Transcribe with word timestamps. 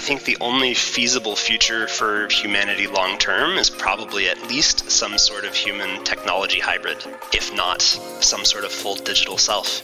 I 0.00 0.02
think 0.02 0.24
the 0.24 0.38
only 0.40 0.72
feasible 0.72 1.36
future 1.36 1.86
for 1.86 2.26
humanity 2.30 2.86
long 2.86 3.18
term 3.18 3.58
is 3.58 3.68
probably 3.68 4.30
at 4.30 4.48
least 4.48 4.90
some 4.90 5.18
sort 5.18 5.44
of 5.44 5.54
human 5.54 6.02
technology 6.04 6.58
hybrid, 6.58 7.04
if 7.34 7.54
not 7.54 7.82
some 7.82 8.46
sort 8.46 8.64
of 8.64 8.72
full 8.72 8.94
digital 8.96 9.36
self. 9.36 9.82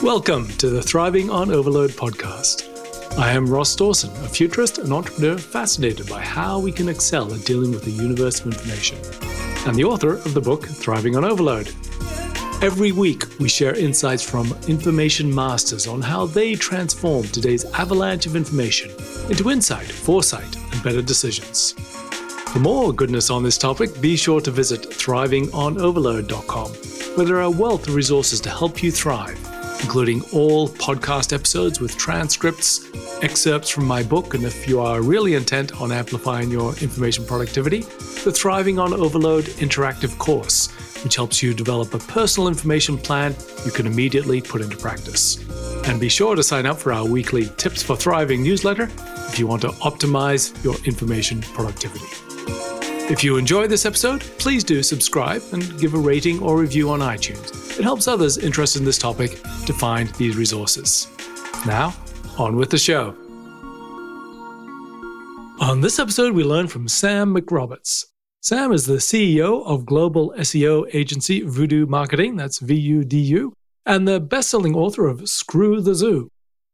Welcome 0.00 0.46
to 0.58 0.70
the 0.70 0.80
Thriving 0.80 1.28
on 1.28 1.50
Overload 1.50 1.90
podcast. 1.90 2.68
I 3.18 3.32
am 3.32 3.48
Ross 3.48 3.74
Dawson, 3.74 4.10
a 4.24 4.28
futurist 4.28 4.78
and 4.78 4.92
entrepreneur 4.92 5.36
fascinated 5.36 6.08
by 6.08 6.20
how 6.20 6.60
we 6.60 6.70
can 6.70 6.88
excel 6.88 7.34
at 7.34 7.44
dealing 7.44 7.72
with 7.72 7.82
the 7.82 7.90
universe 7.90 8.38
of 8.42 8.54
information, 8.54 8.98
and 9.66 9.74
the 9.74 9.82
author 9.82 10.14
of 10.18 10.34
the 10.34 10.40
book 10.40 10.64
Thriving 10.66 11.16
on 11.16 11.24
Overload. 11.24 11.74
Every 12.64 12.92
week, 12.92 13.24
we 13.38 13.50
share 13.50 13.76
insights 13.78 14.22
from 14.22 14.56
information 14.68 15.32
masters 15.32 15.86
on 15.86 16.00
how 16.00 16.24
they 16.24 16.54
transform 16.54 17.24
today's 17.24 17.66
avalanche 17.66 18.24
of 18.24 18.36
information 18.36 18.90
into 19.28 19.50
insight, 19.50 19.84
foresight, 19.84 20.56
and 20.72 20.82
better 20.82 21.02
decisions. 21.02 21.72
For 22.52 22.60
more 22.60 22.90
goodness 22.90 23.28
on 23.28 23.42
this 23.42 23.58
topic, 23.58 24.00
be 24.00 24.16
sure 24.16 24.40
to 24.40 24.50
visit 24.50 24.80
thrivingonoverload.com, 24.80 26.70
where 27.16 27.26
there 27.26 27.36
are 27.36 27.42
a 27.42 27.50
wealth 27.50 27.86
of 27.86 27.94
resources 27.94 28.40
to 28.40 28.48
help 28.48 28.82
you 28.82 28.90
thrive, 28.90 29.38
including 29.82 30.22
all 30.32 30.66
podcast 30.66 31.34
episodes 31.34 31.80
with 31.80 31.98
transcripts, 31.98 32.88
excerpts 33.22 33.68
from 33.68 33.84
my 33.84 34.02
book, 34.02 34.32
and 34.32 34.42
if 34.42 34.66
you 34.66 34.80
are 34.80 35.02
really 35.02 35.34
intent 35.34 35.78
on 35.82 35.92
amplifying 35.92 36.50
your 36.50 36.74
information 36.76 37.26
productivity, 37.26 37.80
the 38.24 38.32
Thriving 38.32 38.78
on 38.78 38.94
Overload 38.94 39.44
interactive 39.60 40.16
course 40.16 40.70
which 41.04 41.16
helps 41.16 41.42
you 41.42 41.54
develop 41.54 41.94
a 41.94 41.98
personal 41.98 42.48
information 42.48 42.98
plan 42.98 43.36
you 43.64 43.70
can 43.70 43.86
immediately 43.86 44.40
put 44.40 44.62
into 44.62 44.76
practice. 44.76 45.38
And 45.86 46.00
be 46.00 46.08
sure 46.08 46.34
to 46.34 46.42
sign 46.42 46.66
up 46.66 46.78
for 46.78 46.92
our 46.92 47.06
weekly 47.06 47.50
Tips 47.56 47.82
for 47.82 47.94
Thriving 47.94 48.42
newsletter 48.42 48.90
if 49.28 49.38
you 49.38 49.46
want 49.46 49.62
to 49.62 49.68
optimize 49.68 50.62
your 50.64 50.76
information 50.84 51.42
productivity. 51.42 52.06
If 53.12 53.22
you 53.22 53.36
enjoyed 53.36 53.68
this 53.68 53.84
episode, 53.84 54.22
please 54.38 54.64
do 54.64 54.82
subscribe 54.82 55.42
and 55.52 55.78
give 55.78 55.92
a 55.92 55.98
rating 55.98 56.42
or 56.42 56.58
review 56.58 56.88
on 56.88 57.00
iTunes. 57.00 57.78
It 57.78 57.82
helps 57.82 58.08
others 58.08 58.38
interested 58.38 58.78
in 58.78 58.86
this 58.86 58.96
topic 58.96 59.42
to 59.66 59.74
find 59.74 60.08
these 60.14 60.36
resources. 60.36 61.08
Now, 61.66 61.94
on 62.38 62.56
with 62.56 62.70
the 62.70 62.78
show. 62.78 63.14
On 65.60 65.80
this 65.80 65.98
episode, 65.98 66.34
we 66.34 66.44
learn 66.44 66.66
from 66.66 66.88
Sam 66.88 67.34
McRoberts, 67.34 68.06
Sam 68.44 68.72
is 68.72 68.84
the 68.84 68.96
CEO 68.96 69.64
of 69.64 69.86
global 69.86 70.34
SEO 70.36 70.86
agency 70.94 71.40
Vudu 71.40 71.88
Marketing, 71.88 72.36
that's 72.36 72.58
V 72.58 72.74
U 72.74 73.02
D 73.02 73.18
U, 73.18 73.54
and 73.86 74.06
the 74.06 74.20
best 74.20 74.50
selling 74.50 74.74
author 74.74 75.06
of 75.06 75.26
Screw 75.26 75.80
the 75.80 75.94
Zoo. 75.94 76.28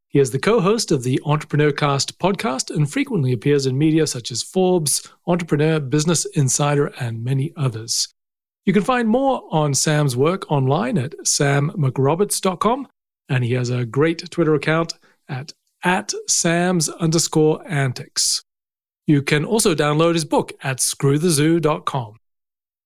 He 0.09 0.19
is 0.19 0.33
the 0.33 0.41
co 0.41 0.59
host 0.59 0.91
of 0.91 1.05
the 1.05 1.21
Entrepreneur 1.25 1.71
Cast 1.71 2.19
podcast 2.19 2.75
and 2.75 2.91
frequently 2.91 3.33
appears 3.33 3.67
in 3.67 3.79
media 3.79 4.09
such 4.09 4.33
as 4.33 4.43
Forbes, 4.43 5.09
Entrepreneur, 5.29 5.79
Business 5.79 6.25
Insider, 6.35 6.87
and 6.99 7.23
many 7.23 7.53
others. 7.57 8.09
You 8.67 8.73
can 8.73 8.83
find 8.83 9.09
more 9.09 9.45
on 9.53 9.73
Sam's 9.73 10.17
work 10.17 10.51
online 10.51 10.99
at 10.99 11.17
sammcroberts.com, 11.19 12.89
and 13.29 13.45
he 13.45 13.53
has 13.53 13.71
a 13.71 13.85
great 13.87 14.29
Twitter 14.29 14.57
account 14.57 14.95
at, 15.29 15.53
at 15.85 16.13
sams 16.27 16.89
underscore 16.89 17.63
antics. 17.65 18.43
You 19.11 19.23
can 19.23 19.45
also 19.45 19.75
download 19.75 20.15
his 20.15 20.25
book 20.25 20.53
at 20.63 20.77
screwthezoo.com. 20.79 22.17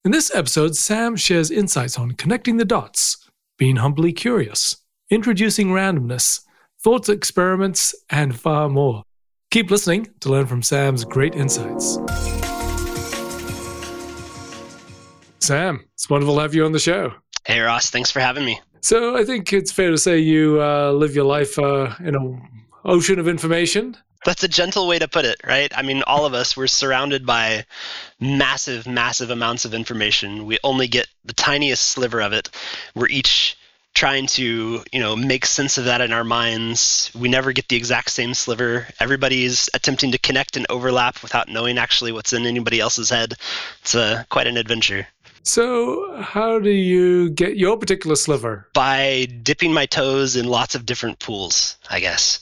In 0.07 0.11
this 0.11 0.35
episode, 0.35 0.75
Sam 0.75 1.17
shares 1.17 1.51
insights 1.51 1.99
on 1.99 2.13
connecting 2.13 2.57
the 2.57 2.65
dots, 2.65 3.29
being 3.59 3.77
humbly 3.77 4.11
curious, 4.11 4.79
introducing 5.11 5.69
randomness, 5.69 6.41
thoughts 6.83 7.11
experiments, 7.11 7.95
and 8.09 8.35
far 8.41 8.71
more. 8.71 9.03
Keep 9.51 9.71
listening 9.71 10.09
to 10.21 10.31
learn 10.31 10.47
from 10.47 10.63
Sam's 10.63 11.05
great 11.05 11.35
insights. 11.35 11.99
Sam, 15.41 15.85
it's 15.93 16.09
wonderful 16.09 16.37
to 16.37 16.41
have 16.41 16.55
you 16.55 16.65
on 16.65 16.73
the 16.73 16.79
show. 16.79 17.13
Hey, 17.45 17.61
Ross, 17.61 17.91
thanks 17.91 18.11
for 18.11 18.21
having 18.21 18.47
me. 18.47 18.59
So, 18.81 19.15
I 19.15 19.27
think 19.27 19.53
it's 19.53 19.73
fair 19.73 19.91
to 19.91 19.99
say 19.99 20.21
you 20.21 20.63
uh, 20.63 20.91
live 20.93 21.15
your 21.15 21.27
life 21.27 21.59
uh, 21.59 21.95
in 21.99 22.15
an 22.15 22.49
ocean 22.87 23.19
of 23.19 23.29
information. 23.29 23.99
That's 24.25 24.43
a 24.43 24.49
gentle 24.49 24.87
way 24.87 24.99
to 24.99 25.09
put 25.09 25.25
it, 25.25 25.41
right? 25.47 25.73
I 25.77 25.83
mean, 25.83 26.03
all 26.07 26.25
of 26.27 26.35
us, 26.35 26.57
we're 26.57 26.67
surrounded 26.67 27.27
by 27.27 27.67
massive, 28.19 28.87
massive 28.87 29.31
amounts 29.31 29.65
of 29.65 29.75
information. 29.75 30.47
We 30.47 30.59
only 30.65 30.89
get 30.89 31.07
the 31.25 31.35
tiniest 31.35 31.83
sliver 31.83 32.21
of 32.21 32.33
it. 32.33 32.51
We're 32.95 33.09
each 33.09 33.57
trying 33.95 34.27
to, 34.27 34.83
you 34.93 35.01
know, 35.01 35.15
make 35.15 35.47
sense 35.47 35.79
of 35.79 35.85
that 35.85 36.01
in 36.01 36.13
our 36.13 36.25
minds. 36.25 37.11
We 37.15 37.29
never 37.29 37.53
get 37.53 37.69
the 37.69 37.77
exact 37.77 38.11
same 38.11 38.35
sliver. 38.35 38.89
Everybody's 38.99 39.71
attempting 39.73 40.13
to 40.13 40.19
connect 40.19 40.57
and 40.57 40.67
overlap 40.69 41.23
without 41.23 41.49
knowing 41.49 41.79
actually 41.79 42.11
what's 42.11 42.33
in 42.33 42.45
anybody 42.45 42.81
else's 42.81 43.11
head. 43.11 43.35
It's 43.83 43.95
a, 43.95 44.27
quite 44.31 44.49
an 44.49 44.57
adventure. 44.57 45.07
So, 45.47 46.23
how 46.23 46.59
do 46.59 46.71
you 46.71 47.29
get 47.29 47.57
your 47.59 47.77
particular 47.77 48.17
sliver? 48.17 48.67
By 48.73 49.27
dipping 49.43 49.75
my 49.75 49.85
toes 49.85 50.37
in 50.37 50.47
lots 50.47 50.75
of 50.75 50.87
different 50.87 51.19
pools, 51.19 51.77
I 51.89 52.01
guess. 52.01 52.41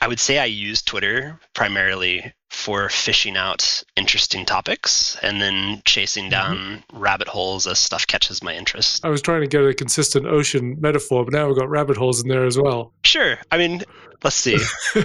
I 0.00 0.08
would 0.08 0.20
say 0.20 0.38
I 0.38 0.46
use 0.46 0.82
Twitter 0.82 1.38
primarily 1.54 2.32
for 2.50 2.88
fishing 2.88 3.36
out 3.36 3.82
interesting 3.96 4.44
topics 4.44 5.16
and 5.22 5.40
then 5.40 5.82
chasing 5.84 6.24
mm-hmm. 6.24 6.30
down 6.30 6.56
mm-hmm. 6.56 6.98
rabbit 6.98 7.28
holes 7.28 7.66
as 7.66 7.78
stuff 7.78 8.06
catches 8.06 8.42
my 8.42 8.54
interest. 8.54 9.04
I 9.04 9.08
was 9.08 9.22
trying 9.22 9.40
to 9.40 9.46
get 9.46 9.64
a 9.64 9.74
consistent 9.74 10.26
ocean 10.26 10.76
metaphor, 10.80 11.24
but 11.24 11.32
now 11.32 11.46
we've 11.46 11.56
got 11.56 11.70
rabbit 11.70 11.96
holes 11.96 12.22
in 12.22 12.28
there 12.28 12.44
as 12.44 12.58
well. 12.58 12.92
Sure. 13.04 13.38
I 13.50 13.58
mean, 13.58 13.82
let's 14.22 14.36
see. 14.36 14.58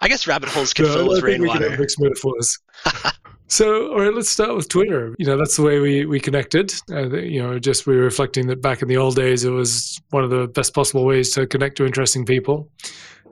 I 0.00 0.08
guess 0.08 0.26
rabbit 0.26 0.48
holes 0.48 0.72
can 0.72 0.86
no, 0.86 0.94
fill 0.94 1.08
with 1.08 1.22
rainwater. 1.22 1.76
Mixed 1.76 2.00
metaphors. 2.00 2.58
So, 3.50 3.92
all 3.92 4.00
right, 4.00 4.12
let's 4.12 4.28
start 4.28 4.54
with 4.54 4.68
Twitter. 4.68 5.14
You 5.18 5.24
know, 5.24 5.38
that's 5.38 5.56
the 5.56 5.62
way 5.62 5.80
we, 5.80 6.04
we 6.04 6.20
connected. 6.20 6.70
Uh, 6.90 7.08
you 7.16 7.42
know, 7.42 7.58
just 7.58 7.86
we 7.86 7.96
were 7.96 8.02
reflecting 8.02 8.46
that 8.48 8.60
back 8.60 8.82
in 8.82 8.88
the 8.88 8.98
old 8.98 9.16
days, 9.16 9.42
it 9.42 9.50
was 9.50 9.98
one 10.10 10.22
of 10.22 10.28
the 10.28 10.48
best 10.48 10.74
possible 10.74 11.06
ways 11.06 11.30
to 11.30 11.46
connect 11.46 11.78
to 11.78 11.86
interesting 11.86 12.26
people 12.26 12.70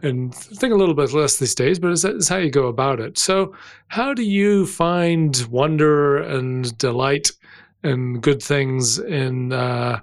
and 0.06 0.34
think 0.34 0.72
a 0.72 0.76
little 0.76 0.94
bit 0.94 1.12
less 1.12 1.36
these 1.36 1.54
days, 1.54 1.78
but 1.78 1.90
it's, 1.90 2.04
it's 2.04 2.28
how 2.28 2.36
you 2.36 2.50
go 2.50 2.66
about 2.66 3.00
it. 3.00 3.18
So, 3.18 3.54
how 3.88 4.14
do 4.14 4.22
you 4.22 4.66
find 4.66 5.36
wonder 5.50 6.18
and 6.18 6.76
delight 6.78 7.30
and 7.82 8.22
good 8.22 8.42
things 8.42 8.98
in 8.98 9.52
uh, 9.52 10.00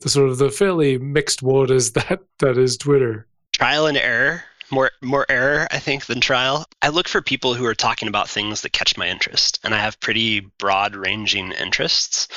the 0.00 0.08
sort 0.08 0.30
of 0.30 0.38
the 0.38 0.50
fairly 0.50 0.98
mixed 0.98 1.42
waters 1.42 1.92
that 1.92 2.20
that 2.38 2.56
is 2.58 2.76
Twitter? 2.76 3.26
Trial 3.52 3.86
and 3.86 3.98
error. 3.98 4.44
More, 4.72 4.92
more 5.02 5.26
error, 5.28 5.66
I 5.72 5.80
think, 5.80 6.06
than 6.06 6.20
trial. 6.20 6.64
I 6.80 6.90
look 6.90 7.08
for 7.08 7.20
people 7.20 7.54
who 7.54 7.66
are 7.66 7.74
talking 7.74 8.06
about 8.06 8.28
things 8.28 8.60
that 8.60 8.72
catch 8.72 8.96
my 8.96 9.08
interest, 9.08 9.58
and 9.64 9.74
I 9.74 9.78
have 9.78 9.98
pretty 9.98 10.40
broad 10.58 10.94
ranging 10.94 11.50
interests. 11.50 12.28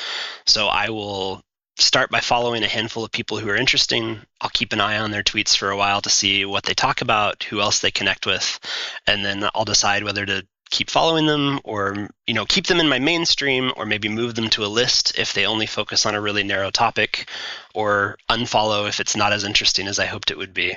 So 0.47 0.66
I 0.66 0.90
will 0.90 1.44
start 1.78 2.11
by 2.11 2.19
following 2.19 2.63
a 2.63 2.67
handful 2.67 3.03
of 3.03 3.11
people 3.11 3.39
who 3.39 3.50
are 3.50 3.56
interesting. 3.56 4.19
I'll 4.41 4.50
keep 4.50 4.73
an 4.73 4.81
eye 4.81 4.97
on 4.97 5.11
their 5.11 5.23
tweets 5.23 5.57
for 5.57 5.69
a 5.69 5.78
while 5.78 6.01
to 6.01 6.09
see 6.09 6.45
what 6.45 6.63
they 6.63 6.73
talk 6.73 7.01
about, 7.01 7.44
who 7.44 7.61
else 7.61 7.79
they 7.79 7.91
connect 7.91 8.25
with, 8.25 8.59
and 9.07 9.25
then 9.25 9.50
I'll 9.56 9.66
decide 9.66 10.03
whether 10.03 10.25
to 10.25 10.45
keep 10.73 10.89
following 10.89 11.28
them 11.28 11.59
or 11.63 12.09
you 12.25 12.33
know 12.33 12.45
keep 12.45 12.66
them 12.66 12.79
in 12.79 12.89
my 12.89 12.97
mainstream 12.97 13.72
or 13.78 13.85
maybe 13.85 14.09
move 14.09 14.33
them 14.33 14.50
to 14.50 14.66
a 14.66 14.67
list 14.67 15.17
if 15.19 15.33
they 15.33 15.45
only 15.45 15.67
focus 15.67 16.03
on 16.06 16.16
a 16.16 16.22
really 16.22 16.44
narrow 16.44 16.72
topic 16.72 17.29
or 17.75 18.17
unfollow 18.29 18.88
if 18.88 19.00
it's 19.00 19.16
not 19.16 19.31
as 19.31 19.44
interesting 19.44 19.88
as 19.88 20.00
I 20.00 20.06
hoped 20.06 20.31
it 20.31 20.38
would 20.38 20.53
be. 20.53 20.75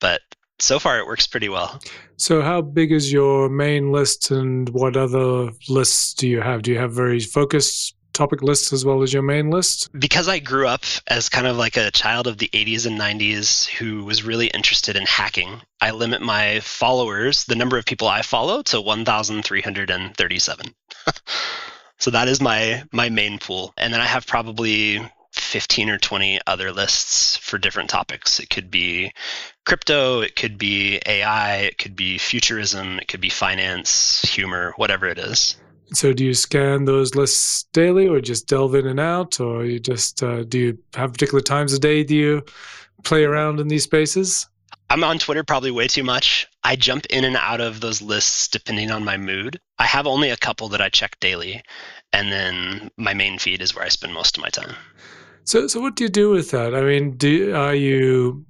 But 0.00 0.22
so 0.60 0.78
far 0.78 0.98
it 0.98 1.06
works 1.06 1.26
pretty 1.26 1.50
well. 1.50 1.78
So 2.16 2.40
how 2.40 2.62
big 2.62 2.90
is 2.90 3.12
your 3.12 3.50
main 3.50 3.92
list 3.92 4.30
and 4.30 4.68
what 4.70 4.96
other 4.96 5.50
lists 5.68 6.14
do 6.14 6.26
you 6.26 6.40
have? 6.40 6.62
Do 6.62 6.70
you 6.72 6.78
have 6.78 6.92
very 6.92 7.20
focused 7.20 7.93
topic 8.14 8.42
lists 8.42 8.72
as 8.72 8.84
well 8.84 9.02
as 9.02 9.12
your 9.12 9.22
main 9.22 9.50
list? 9.50 9.90
Because 9.98 10.28
I 10.28 10.38
grew 10.38 10.66
up 10.66 10.84
as 11.06 11.28
kind 11.28 11.46
of 11.46 11.56
like 11.56 11.76
a 11.76 11.90
child 11.90 12.26
of 12.26 12.38
the 12.38 12.48
80s 12.52 12.86
and 12.86 12.98
90s 12.98 13.68
who 13.68 14.04
was 14.04 14.22
really 14.22 14.46
interested 14.46 14.96
in 14.96 15.04
hacking, 15.04 15.60
I 15.80 15.90
limit 15.90 16.22
my 16.22 16.60
followers, 16.60 17.44
the 17.44 17.56
number 17.56 17.76
of 17.76 17.84
people 17.84 18.08
I 18.08 18.22
follow, 18.22 18.62
to 18.62 18.80
1,337. 18.80 20.66
so 21.98 22.10
that 22.10 22.28
is 22.28 22.40
my 22.40 22.84
my 22.92 23.10
main 23.10 23.38
pool, 23.38 23.74
and 23.76 23.92
then 23.92 24.00
I 24.00 24.06
have 24.06 24.26
probably 24.26 25.02
15 25.32 25.90
or 25.90 25.98
20 25.98 26.40
other 26.46 26.72
lists 26.72 27.36
for 27.36 27.58
different 27.58 27.90
topics. 27.90 28.38
It 28.38 28.50
could 28.50 28.70
be 28.70 29.12
crypto, 29.66 30.20
it 30.20 30.36
could 30.36 30.58
be 30.58 31.00
AI, 31.04 31.56
it 31.56 31.78
could 31.78 31.96
be 31.96 32.18
futurism, 32.18 32.98
it 32.98 33.08
could 33.08 33.20
be 33.20 33.30
finance, 33.30 34.22
humor, 34.22 34.72
whatever 34.76 35.06
it 35.06 35.18
is. 35.18 35.56
So, 35.94 36.12
do 36.12 36.24
you 36.24 36.34
scan 36.34 36.84
those 36.84 37.14
lists 37.14 37.64
daily, 37.72 38.08
or 38.08 38.20
just 38.20 38.48
delve 38.48 38.74
in 38.74 38.86
and 38.86 39.00
out, 39.00 39.40
or 39.40 39.64
you 39.64 39.78
just 39.78 40.22
uh, 40.22 40.44
do 40.44 40.58
you 40.58 40.78
have 40.94 41.12
particular 41.12 41.40
times 41.40 41.72
of 41.72 41.80
day? 41.80 42.04
Do 42.04 42.14
you 42.14 42.42
play 43.04 43.24
around 43.24 43.60
in 43.60 43.68
these 43.68 43.84
spaces? 43.84 44.46
I'm 44.90 45.04
on 45.04 45.18
Twitter 45.18 45.44
probably 45.44 45.70
way 45.70 45.88
too 45.88 46.04
much. 46.04 46.46
I 46.62 46.76
jump 46.76 47.06
in 47.06 47.24
and 47.24 47.36
out 47.36 47.60
of 47.60 47.80
those 47.80 48.02
lists 48.02 48.48
depending 48.48 48.90
on 48.90 49.04
my 49.04 49.16
mood. 49.16 49.58
I 49.78 49.86
have 49.86 50.06
only 50.06 50.30
a 50.30 50.36
couple 50.36 50.68
that 50.68 50.80
I 50.80 50.88
check 50.88 51.18
daily, 51.20 51.62
and 52.12 52.30
then 52.30 52.90
my 52.96 53.14
main 53.14 53.38
feed 53.38 53.62
is 53.62 53.74
where 53.74 53.84
I 53.84 53.88
spend 53.88 54.12
most 54.14 54.36
of 54.36 54.42
my 54.42 54.50
time. 54.50 54.74
So, 55.44 55.66
so 55.68 55.80
what 55.80 55.96
do 55.96 56.04
you 56.04 56.10
do 56.10 56.30
with 56.30 56.50
that? 56.50 56.74
I 56.74 56.80
mean, 56.80 57.16
do 57.16 57.54
are 57.54 57.74
you 57.74 58.44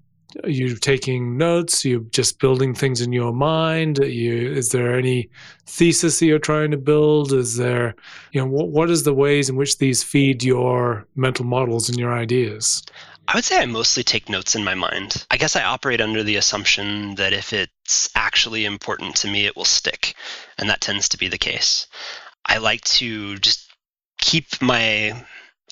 you 0.45 0.77
taking 0.77 1.37
notes? 1.37 1.85
You're 1.85 2.01
you 2.01 2.09
just 2.11 2.39
building 2.39 2.75
things 2.75 3.01
in 3.01 3.13
your 3.13 3.33
mind? 3.33 3.99
You, 3.99 4.53
is 4.53 4.71
there 4.71 4.97
any 4.97 5.31
thesis 5.67 6.19
that 6.19 6.27
you're 6.27 6.39
trying 6.39 6.71
to 6.71 6.77
build? 6.77 7.33
Is 7.33 7.57
there, 7.57 7.95
you 8.33 8.41
know, 8.41 8.47
what, 8.47 8.69
what 8.69 8.91
is 8.91 9.05
the 9.05 9.15
ways 9.15 9.49
in 9.49 9.57
which 9.57 9.79
these 9.79 10.03
feed 10.03 10.43
your 10.43 11.07
mental 11.17 11.45
models 11.45 11.89
and 11.89 11.99
your 11.99 12.13
ideas? 12.13 12.85
I 13.27 13.37
would 13.37 13.45
say 13.45 13.59
I 13.59 13.67
mostly 13.67 14.03
take 14.03 14.29
notes 14.29 14.55
in 14.55 14.65
my 14.65 14.75
mind. 14.75 15.27
I 15.31 15.39
guess 15.39 15.57
I 15.57 15.65
operate 15.65 16.01
under 16.01 16.23
the 16.23 16.37
assumption 16.37 17.15
that 17.15 17.33
if 17.33 17.53
it's 17.53 18.11
actually 18.15 18.67
important 18.67 19.17
to 19.17 19.29
me, 19.29 19.47
it 19.47 19.57
will 19.57 19.65
stick. 19.65 20.15
And 20.59 20.69
that 20.69 20.83
tends 20.83 21.09
to 21.11 21.19
be 21.19 21.29
the 21.29 21.39
case. 21.39 21.87
I 22.45 22.59
like 22.59 22.83
to 22.83 23.39
just 23.39 23.71
keep 24.19 24.61
my 24.61 25.25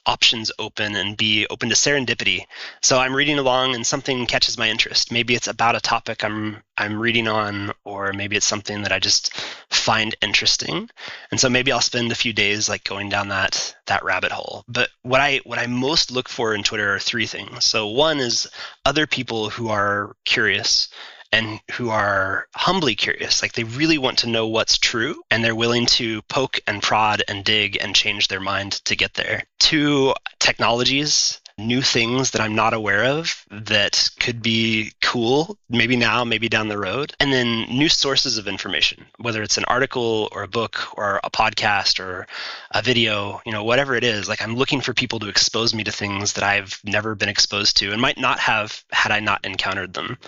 options 0.06 0.50
open 0.58 0.96
and 0.96 1.16
be 1.16 1.46
open 1.48 1.68
to 1.68 1.74
serendipity. 1.74 2.46
So 2.82 2.98
I'm 2.98 3.14
reading 3.14 3.38
along 3.38 3.74
and 3.74 3.86
something 3.86 4.26
catches 4.26 4.58
my 4.58 4.68
interest. 4.68 5.12
Maybe 5.12 5.34
it's 5.34 5.48
about 5.48 5.76
a 5.76 5.80
topic 5.80 6.24
I'm 6.24 6.62
I'm 6.76 6.98
reading 6.98 7.28
on 7.28 7.72
or 7.84 8.12
maybe 8.12 8.36
it's 8.36 8.46
something 8.46 8.82
that 8.82 8.92
I 8.92 8.98
just 8.98 9.36
find 9.70 10.14
interesting. 10.22 10.90
And 11.30 11.38
so 11.38 11.48
maybe 11.48 11.70
I'll 11.70 11.80
spend 11.80 12.10
a 12.10 12.16
few 12.16 12.32
days 12.32 12.68
like 12.68 12.84
going 12.84 13.08
down 13.08 13.28
that 13.28 13.74
that 13.86 14.04
rabbit 14.04 14.32
hole. 14.32 14.64
But 14.68 14.90
what 15.02 15.20
I 15.20 15.40
what 15.44 15.58
I 15.58 15.66
most 15.66 16.10
look 16.10 16.28
for 16.28 16.54
in 16.54 16.62
Twitter 16.62 16.94
are 16.94 16.98
three 16.98 17.26
things. 17.26 17.64
So 17.64 17.86
one 17.88 18.18
is 18.18 18.48
other 18.84 19.06
people 19.06 19.50
who 19.50 19.68
are 19.68 20.16
curious 20.24 20.88
and 21.32 21.60
who 21.72 21.90
are 21.90 22.46
humbly 22.54 22.94
curious. 22.94 23.42
Like 23.42 23.54
they 23.54 23.64
really 23.64 23.98
want 23.98 24.18
to 24.18 24.28
know 24.28 24.46
what's 24.46 24.78
true 24.78 25.22
and 25.30 25.42
they're 25.42 25.56
willing 25.56 25.86
to 25.86 26.22
poke 26.22 26.60
and 26.66 26.82
prod 26.82 27.22
and 27.26 27.44
dig 27.44 27.78
and 27.80 27.94
change 27.94 28.28
their 28.28 28.40
mind 28.40 28.72
to 28.84 28.94
get 28.94 29.14
there. 29.14 29.44
Two, 29.58 30.14
technologies, 30.38 31.40
new 31.58 31.82
things 31.82 32.32
that 32.32 32.40
I'm 32.40 32.54
not 32.54 32.74
aware 32.74 33.04
of 33.04 33.44
that 33.50 34.10
could 34.18 34.42
be 34.42 34.92
cool, 35.02 35.56
maybe 35.68 35.96
now, 35.96 36.24
maybe 36.24 36.48
down 36.48 36.68
the 36.68 36.78
road. 36.78 37.14
And 37.20 37.32
then 37.32 37.62
new 37.68 37.88
sources 37.88 38.38
of 38.38 38.48
information, 38.48 39.06
whether 39.18 39.42
it's 39.42 39.58
an 39.58 39.64
article 39.66 40.28
or 40.32 40.42
a 40.42 40.48
book 40.48 40.98
or 40.98 41.20
a 41.22 41.30
podcast 41.30 42.00
or 42.00 42.26
a 42.70 42.82
video, 42.82 43.40
you 43.46 43.52
know, 43.52 43.64
whatever 43.64 43.94
it 43.94 44.04
is. 44.04 44.28
Like 44.28 44.42
I'm 44.42 44.56
looking 44.56 44.80
for 44.80 44.94
people 44.94 45.18
to 45.20 45.28
expose 45.28 45.74
me 45.74 45.84
to 45.84 45.92
things 45.92 46.34
that 46.34 46.44
I've 46.44 46.80
never 46.84 47.14
been 47.14 47.28
exposed 47.28 47.76
to 47.78 47.92
and 47.92 48.00
might 48.00 48.18
not 48.18 48.38
have 48.40 48.82
had 48.90 49.12
I 49.12 49.20
not 49.20 49.44
encountered 49.44 49.94
them. 49.94 50.18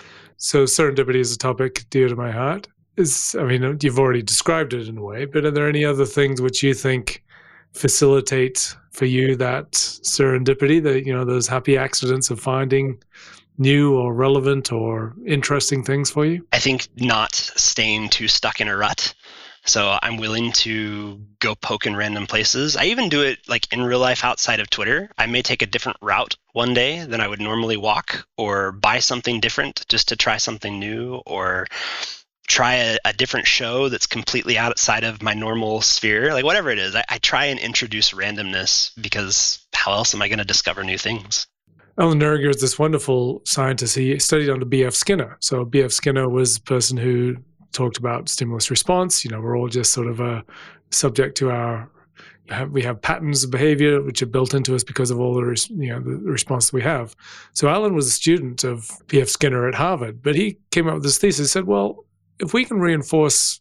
So 0.44 0.64
serendipity 0.64 1.20
is 1.20 1.34
a 1.34 1.38
topic 1.38 1.86
dear 1.88 2.06
to 2.06 2.16
my 2.16 2.30
heart. 2.30 2.68
Is 2.98 3.34
I 3.40 3.44
mean, 3.44 3.78
you've 3.80 3.98
already 3.98 4.20
described 4.20 4.74
it 4.74 4.88
in 4.88 4.98
a 4.98 5.02
way, 5.02 5.24
but 5.24 5.46
are 5.46 5.50
there 5.50 5.70
any 5.70 5.86
other 5.86 6.04
things 6.04 6.42
which 6.42 6.62
you 6.62 6.74
think 6.74 7.24
facilitate 7.72 8.76
for 8.90 9.06
you 9.06 9.36
that 9.36 9.72
serendipity, 9.72 10.82
that 10.82 11.06
you 11.06 11.14
know, 11.14 11.24
those 11.24 11.48
happy 11.48 11.78
accidents 11.78 12.28
of 12.28 12.40
finding 12.40 13.02
new 13.56 13.96
or 13.96 14.12
relevant 14.12 14.70
or 14.70 15.14
interesting 15.26 15.82
things 15.82 16.10
for 16.10 16.26
you? 16.26 16.46
I 16.52 16.58
think 16.58 16.88
not 16.98 17.34
staying 17.34 18.10
too 18.10 18.28
stuck 18.28 18.60
in 18.60 18.68
a 18.68 18.76
rut. 18.76 19.14
So 19.66 19.98
I'm 20.02 20.18
willing 20.18 20.52
to 20.52 21.20
go 21.40 21.54
poke 21.54 21.86
in 21.86 21.96
random 21.96 22.26
places. 22.26 22.76
I 22.76 22.84
even 22.86 23.08
do 23.08 23.22
it 23.22 23.38
like 23.48 23.72
in 23.72 23.82
real 23.82 23.98
life 23.98 24.24
outside 24.24 24.60
of 24.60 24.68
Twitter. 24.68 25.10
I 25.16 25.26
may 25.26 25.42
take 25.42 25.62
a 25.62 25.66
different 25.66 25.98
route 26.02 26.36
one 26.52 26.74
day 26.74 27.04
than 27.04 27.20
I 27.20 27.28
would 27.28 27.40
normally 27.40 27.76
walk 27.76 28.26
or 28.36 28.72
buy 28.72 28.98
something 28.98 29.40
different 29.40 29.84
just 29.88 30.08
to 30.08 30.16
try 30.16 30.36
something 30.36 30.78
new 30.78 31.22
or 31.26 31.66
try 32.46 32.74
a, 32.74 32.98
a 33.06 33.12
different 33.14 33.46
show 33.46 33.88
that's 33.88 34.06
completely 34.06 34.58
outside 34.58 35.02
of 35.02 35.22
my 35.22 35.32
normal 35.32 35.80
sphere. 35.80 36.32
Like 36.34 36.44
whatever 36.44 36.70
it 36.70 36.78
is, 36.78 36.94
I, 36.94 37.04
I 37.08 37.18
try 37.18 37.46
and 37.46 37.58
introduce 37.58 38.10
randomness 38.10 38.90
because 39.00 39.66
how 39.72 39.92
else 39.92 40.14
am 40.14 40.22
I 40.22 40.28
going 40.28 40.38
to 40.38 40.44
discover 40.44 40.84
new 40.84 40.98
things? 40.98 41.46
Allen 41.96 42.18
Neuringer 42.18 42.50
is 42.50 42.60
this 42.60 42.78
wonderful 42.78 43.40
scientist. 43.44 43.94
He 43.94 44.18
studied 44.18 44.50
under 44.50 44.66
B.F. 44.66 44.94
Skinner. 44.94 45.36
So 45.40 45.64
B.F. 45.64 45.92
Skinner 45.92 46.28
was 46.28 46.56
a 46.56 46.60
person 46.62 46.96
who 46.96 47.36
talked 47.74 47.98
about 47.98 48.28
stimulus 48.28 48.70
response. 48.70 49.24
You 49.24 49.30
know, 49.30 49.40
we're 49.40 49.58
all 49.58 49.68
just 49.68 49.92
sort 49.92 50.06
of 50.06 50.20
uh, 50.20 50.42
subject 50.90 51.36
to 51.38 51.50
our 51.50 51.90
we 52.70 52.82
have 52.82 53.00
patterns 53.00 53.42
of 53.42 53.50
behavior 53.50 54.02
which 54.02 54.20
are 54.20 54.26
built 54.26 54.52
into 54.52 54.74
us 54.74 54.84
because 54.84 55.10
of 55.10 55.18
all 55.18 55.34
the 55.34 55.68
you 55.70 55.88
know 55.88 56.00
the 56.00 56.18
response 56.18 56.66
that 56.66 56.76
we 56.76 56.82
have. 56.82 57.16
So 57.54 57.68
Allen 57.68 57.94
was 57.94 58.06
a 58.06 58.10
student 58.10 58.64
of 58.64 58.90
B.F. 59.06 59.28
Skinner 59.28 59.66
at 59.66 59.74
Harvard, 59.74 60.22
but 60.22 60.34
he 60.34 60.58
came 60.70 60.86
up 60.86 60.94
with 60.94 61.04
this 61.04 61.18
thesis. 61.18 61.52
Said, 61.52 61.64
well, 61.64 62.04
if 62.40 62.52
we 62.52 62.64
can 62.64 62.78
reinforce 62.78 63.60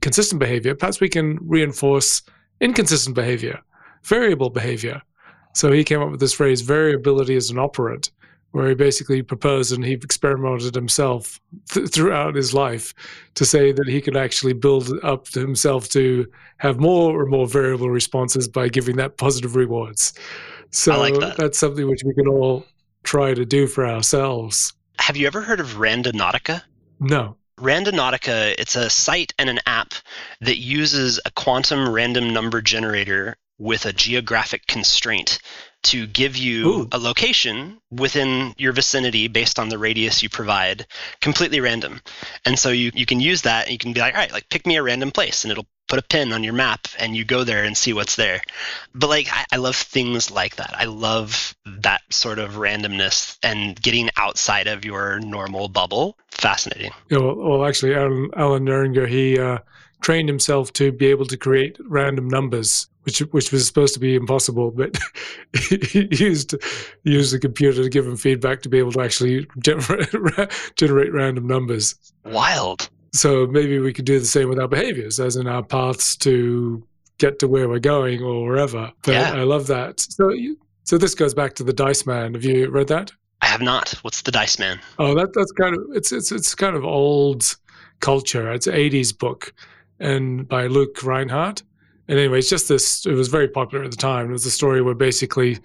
consistent 0.00 0.38
behavior, 0.38 0.74
perhaps 0.74 1.00
we 1.00 1.08
can 1.08 1.38
reinforce 1.42 2.22
inconsistent 2.60 3.14
behavior, 3.14 3.60
variable 4.02 4.50
behavior. 4.50 5.02
So 5.54 5.72
he 5.72 5.84
came 5.84 6.00
up 6.02 6.10
with 6.10 6.20
this 6.20 6.34
phrase, 6.34 6.60
variability 6.60 7.36
as 7.36 7.50
an 7.50 7.58
operant, 7.58 8.10
where 8.52 8.68
he 8.68 8.74
basically 8.74 9.22
proposed 9.22 9.72
and 9.72 9.84
he 9.84 9.92
experimented 9.92 10.74
himself 10.74 11.40
th- 11.70 11.90
throughout 11.90 12.34
his 12.34 12.54
life 12.54 12.94
to 13.34 13.44
say 13.44 13.72
that 13.72 13.86
he 13.86 14.00
could 14.00 14.16
actually 14.16 14.54
build 14.54 14.90
up 15.02 15.28
himself 15.28 15.88
to 15.90 16.26
have 16.58 16.80
more 16.80 17.20
and 17.22 17.30
more 17.30 17.46
variable 17.46 17.90
responses 17.90 18.48
by 18.48 18.68
giving 18.68 18.96
that 18.96 19.18
positive 19.18 19.56
rewards. 19.56 20.14
So 20.70 20.98
like 20.98 21.18
that. 21.20 21.36
that's 21.36 21.58
something 21.58 21.88
which 21.88 22.02
we 22.04 22.14
can 22.14 22.28
all 22.28 22.64
try 23.02 23.34
to 23.34 23.44
do 23.44 23.66
for 23.66 23.86
ourselves. 23.86 24.72
Have 24.98 25.16
you 25.16 25.26
ever 25.26 25.42
heard 25.42 25.60
of 25.60 25.74
Randonautica? 25.74 26.62
No. 26.98 27.36
Randonautica, 27.58 28.54
it's 28.58 28.76
a 28.76 28.90
site 28.90 29.32
and 29.38 29.48
an 29.48 29.60
app 29.66 29.94
that 30.40 30.58
uses 30.58 31.20
a 31.24 31.30
quantum 31.30 31.88
random 31.88 32.32
number 32.32 32.60
generator 32.60 33.36
with 33.58 33.86
a 33.86 33.92
geographic 33.92 34.66
constraint 34.66 35.38
to 35.86 36.06
give 36.06 36.36
you 36.36 36.66
Ooh. 36.66 36.88
a 36.92 36.98
location 36.98 37.78
within 37.90 38.54
your 38.58 38.72
vicinity 38.72 39.28
based 39.28 39.58
on 39.58 39.68
the 39.68 39.78
radius 39.78 40.22
you 40.22 40.28
provide, 40.28 40.86
completely 41.20 41.60
random. 41.60 42.00
And 42.44 42.58
so 42.58 42.70
you, 42.70 42.90
you 42.94 43.06
can 43.06 43.20
use 43.20 43.42
that 43.42 43.64
and 43.64 43.72
you 43.72 43.78
can 43.78 43.92
be 43.92 44.00
like, 44.00 44.14
all 44.14 44.20
right, 44.20 44.32
like 44.32 44.48
pick 44.48 44.66
me 44.66 44.76
a 44.76 44.82
random 44.82 45.10
place 45.10 45.44
and 45.44 45.52
it'll 45.52 45.66
put 45.88 45.98
a 45.98 46.02
pin 46.02 46.32
on 46.32 46.42
your 46.42 46.52
map 46.52 46.88
and 46.98 47.16
you 47.16 47.24
go 47.24 47.44
there 47.44 47.64
and 47.64 47.76
see 47.76 47.92
what's 47.92 48.16
there. 48.16 48.40
But 48.94 49.08
like 49.08 49.28
I, 49.30 49.44
I 49.52 49.56
love 49.56 49.76
things 49.76 50.30
like 50.30 50.56
that. 50.56 50.74
I 50.76 50.86
love 50.86 51.54
that 51.64 52.02
sort 52.10 52.38
of 52.38 52.54
randomness 52.54 53.38
and 53.42 53.80
getting 53.80 54.10
outside 54.16 54.66
of 54.66 54.84
your 54.84 55.20
normal 55.20 55.68
bubble. 55.68 56.18
Fascinating. 56.30 56.90
Yeah, 57.10 57.18
well, 57.18 57.36
well 57.36 57.66
actually, 57.66 57.94
Allen, 57.94 58.30
Allen 58.36 59.06
he 59.06 59.38
uh, 59.38 59.58
trained 60.00 60.28
himself 60.28 60.72
to 60.74 60.92
be 60.92 61.06
able 61.06 61.26
to 61.26 61.36
create 61.36 61.76
random 61.88 62.28
numbers 62.28 62.88
which 63.06 63.20
which 63.30 63.52
was 63.52 63.64
supposed 63.64 63.94
to 63.94 64.00
be 64.00 64.16
impossible, 64.16 64.72
but 64.72 64.98
he 65.70 66.08
used 66.10 66.56
used 67.04 67.32
the 67.32 67.38
computer 67.38 67.84
to 67.84 67.88
give 67.88 68.04
him 68.04 68.16
feedback 68.16 68.62
to 68.62 68.68
be 68.68 68.78
able 68.78 68.90
to 68.92 69.00
actually 69.00 69.46
generate, 69.60 70.12
generate 70.76 71.12
random 71.12 71.46
numbers. 71.46 71.94
Wild. 72.24 72.90
So 73.14 73.46
maybe 73.46 73.78
we 73.78 73.92
could 73.92 74.04
do 74.06 74.18
the 74.18 74.26
same 74.26 74.48
with 74.48 74.58
our 74.58 74.66
behaviors, 74.66 75.20
as 75.20 75.36
in 75.36 75.46
our 75.46 75.62
paths 75.62 76.16
to 76.16 76.84
get 77.18 77.38
to 77.38 77.48
where 77.48 77.68
we're 77.68 77.78
going 77.78 78.22
or 78.22 78.44
wherever. 78.44 78.92
But 79.02 79.12
yeah. 79.12 79.32
I 79.32 79.44
love 79.44 79.68
that. 79.68 80.00
So 80.00 80.32
so 80.82 80.98
this 80.98 81.14
goes 81.14 81.32
back 81.32 81.54
to 81.54 81.62
the 81.62 81.72
Dice 81.72 82.06
Man. 82.06 82.34
Have 82.34 82.44
you 82.44 82.68
read 82.70 82.88
that? 82.88 83.12
I 83.40 83.46
have 83.46 83.62
not. 83.62 83.90
What's 84.02 84.22
the 84.22 84.32
Dice 84.32 84.58
Man? 84.58 84.80
Oh, 84.98 85.14
that 85.14 85.32
that's 85.32 85.52
kind 85.52 85.76
of 85.76 85.84
it's 85.94 86.10
it's 86.10 86.32
it's 86.32 86.56
kind 86.56 86.74
of 86.74 86.84
old 86.84 87.54
culture. 88.00 88.52
It's 88.52 88.66
an 88.66 88.74
'80s 88.74 89.16
book, 89.16 89.54
and 90.00 90.48
by 90.48 90.66
Luke 90.66 91.02
Rhinehart. 91.02 91.62
and 92.08 92.18
anyway, 92.18 92.38
it's 92.38 92.50
just 92.50 92.68
this. 92.68 93.06
It 93.06 93.14
was 93.14 93.28
very 93.28 93.48
popular 93.48 93.84
at 93.84 93.90
the 93.90 93.96
time. 93.96 94.28
It 94.28 94.32
was 94.32 94.46
a 94.46 94.50
story 94.50 94.82
where 94.82 94.94
basically 94.94 95.58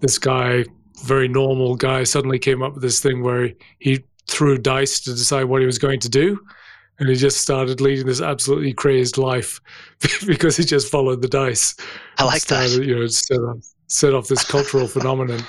this 0.00 0.18
guy, 0.18 0.64
very 1.04 1.28
normal 1.28 1.76
guy, 1.76 2.04
suddenly 2.04 2.38
came 2.38 2.62
up 2.62 2.74
with 2.74 2.82
this 2.82 3.00
thing 3.00 3.22
where 3.22 3.50
he 3.78 4.04
threw 4.28 4.58
dice 4.58 5.00
to 5.00 5.10
decide 5.10 5.44
what 5.44 5.60
he 5.60 5.66
was 5.66 5.78
going 5.78 6.00
to 6.00 6.08
do, 6.08 6.38
and 6.98 7.08
he 7.08 7.16
just 7.16 7.40
started 7.40 7.80
leading 7.80 8.06
this 8.06 8.20
absolutely 8.20 8.72
crazed 8.72 9.18
life 9.18 9.60
because 10.26 10.56
he 10.56 10.64
just 10.64 10.90
followed 10.90 11.22
the 11.22 11.28
dice. 11.28 11.74
I 12.18 12.24
like 12.24 12.42
started, 12.42 12.80
that. 12.80 12.84
You 12.84 13.00
know, 13.00 13.06
set 13.06 13.38
off, 13.38 13.58
set 13.88 14.14
off 14.14 14.28
this 14.28 14.44
cultural 14.44 14.86
phenomenon. 14.88 15.40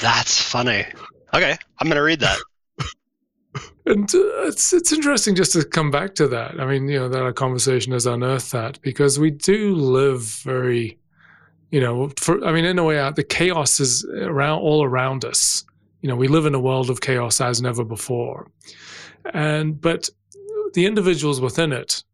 That's 0.00 0.40
funny. 0.40 0.86
Okay, 1.34 1.56
I'm 1.78 1.88
gonna 1.88 2.02
read 2.02 2.20
that 2.20 2.38
and 3.86 4.14
uh, 4.14 4.46
it's 4.46 4.72
it's 4.72 4.92
interesting 4.92 5.34
just 5.34 5.52
to 5.52 5.64
come 5.64 5.90
back 5.90 6.14
to 6.16 6.28
that. 6.28 6.60
I 6.60 6.66
mean, 6.66 6.88
you 6.88 6.98
know, 6.98 7.08
that 7.08 7.22
our 7.22 7.32
conversation 7.32 7.92
has 7.92 8.06
unearthed 8.06 8.52
that 8.52 8.80
because 8.82 9.18
we 9.18 9.30
do 9.30 9.74
live 9.74 10.22
very, 10.22 10.98
you 11.70 11.80
know, 11.80 12.10
for 12.18 12.44
I 12.44 12.52
mean, 12.52 12.64
in 12.64 12.78
a 12.78 12.84
way, 12.84 12.98
uh, 12.98 13.10
the 13.10 13.24
chaos 13.24 13.80
is 13.80 14.04
around 14.04 14.60
all 14.60 14.84
around 14.84 15.24
us. 15.24 15.64
You 16.02 16.08
know, 16.08 16.16
we 16.16 16.28
live 16.28 16.46
in 16.46 16.54
a 16.54 16.60
world 16.60 16.90
of 16.90 17.00
chaos 17.00 17.40
as 17.40 17.60
never 17.60 17.84
before, 17.84 18.50
and 19.32 19.80
but 19.80 20.08
the 20.74 20.86
individuals 20.86 21.40
within 21.40 21.72
it 21.72 22.04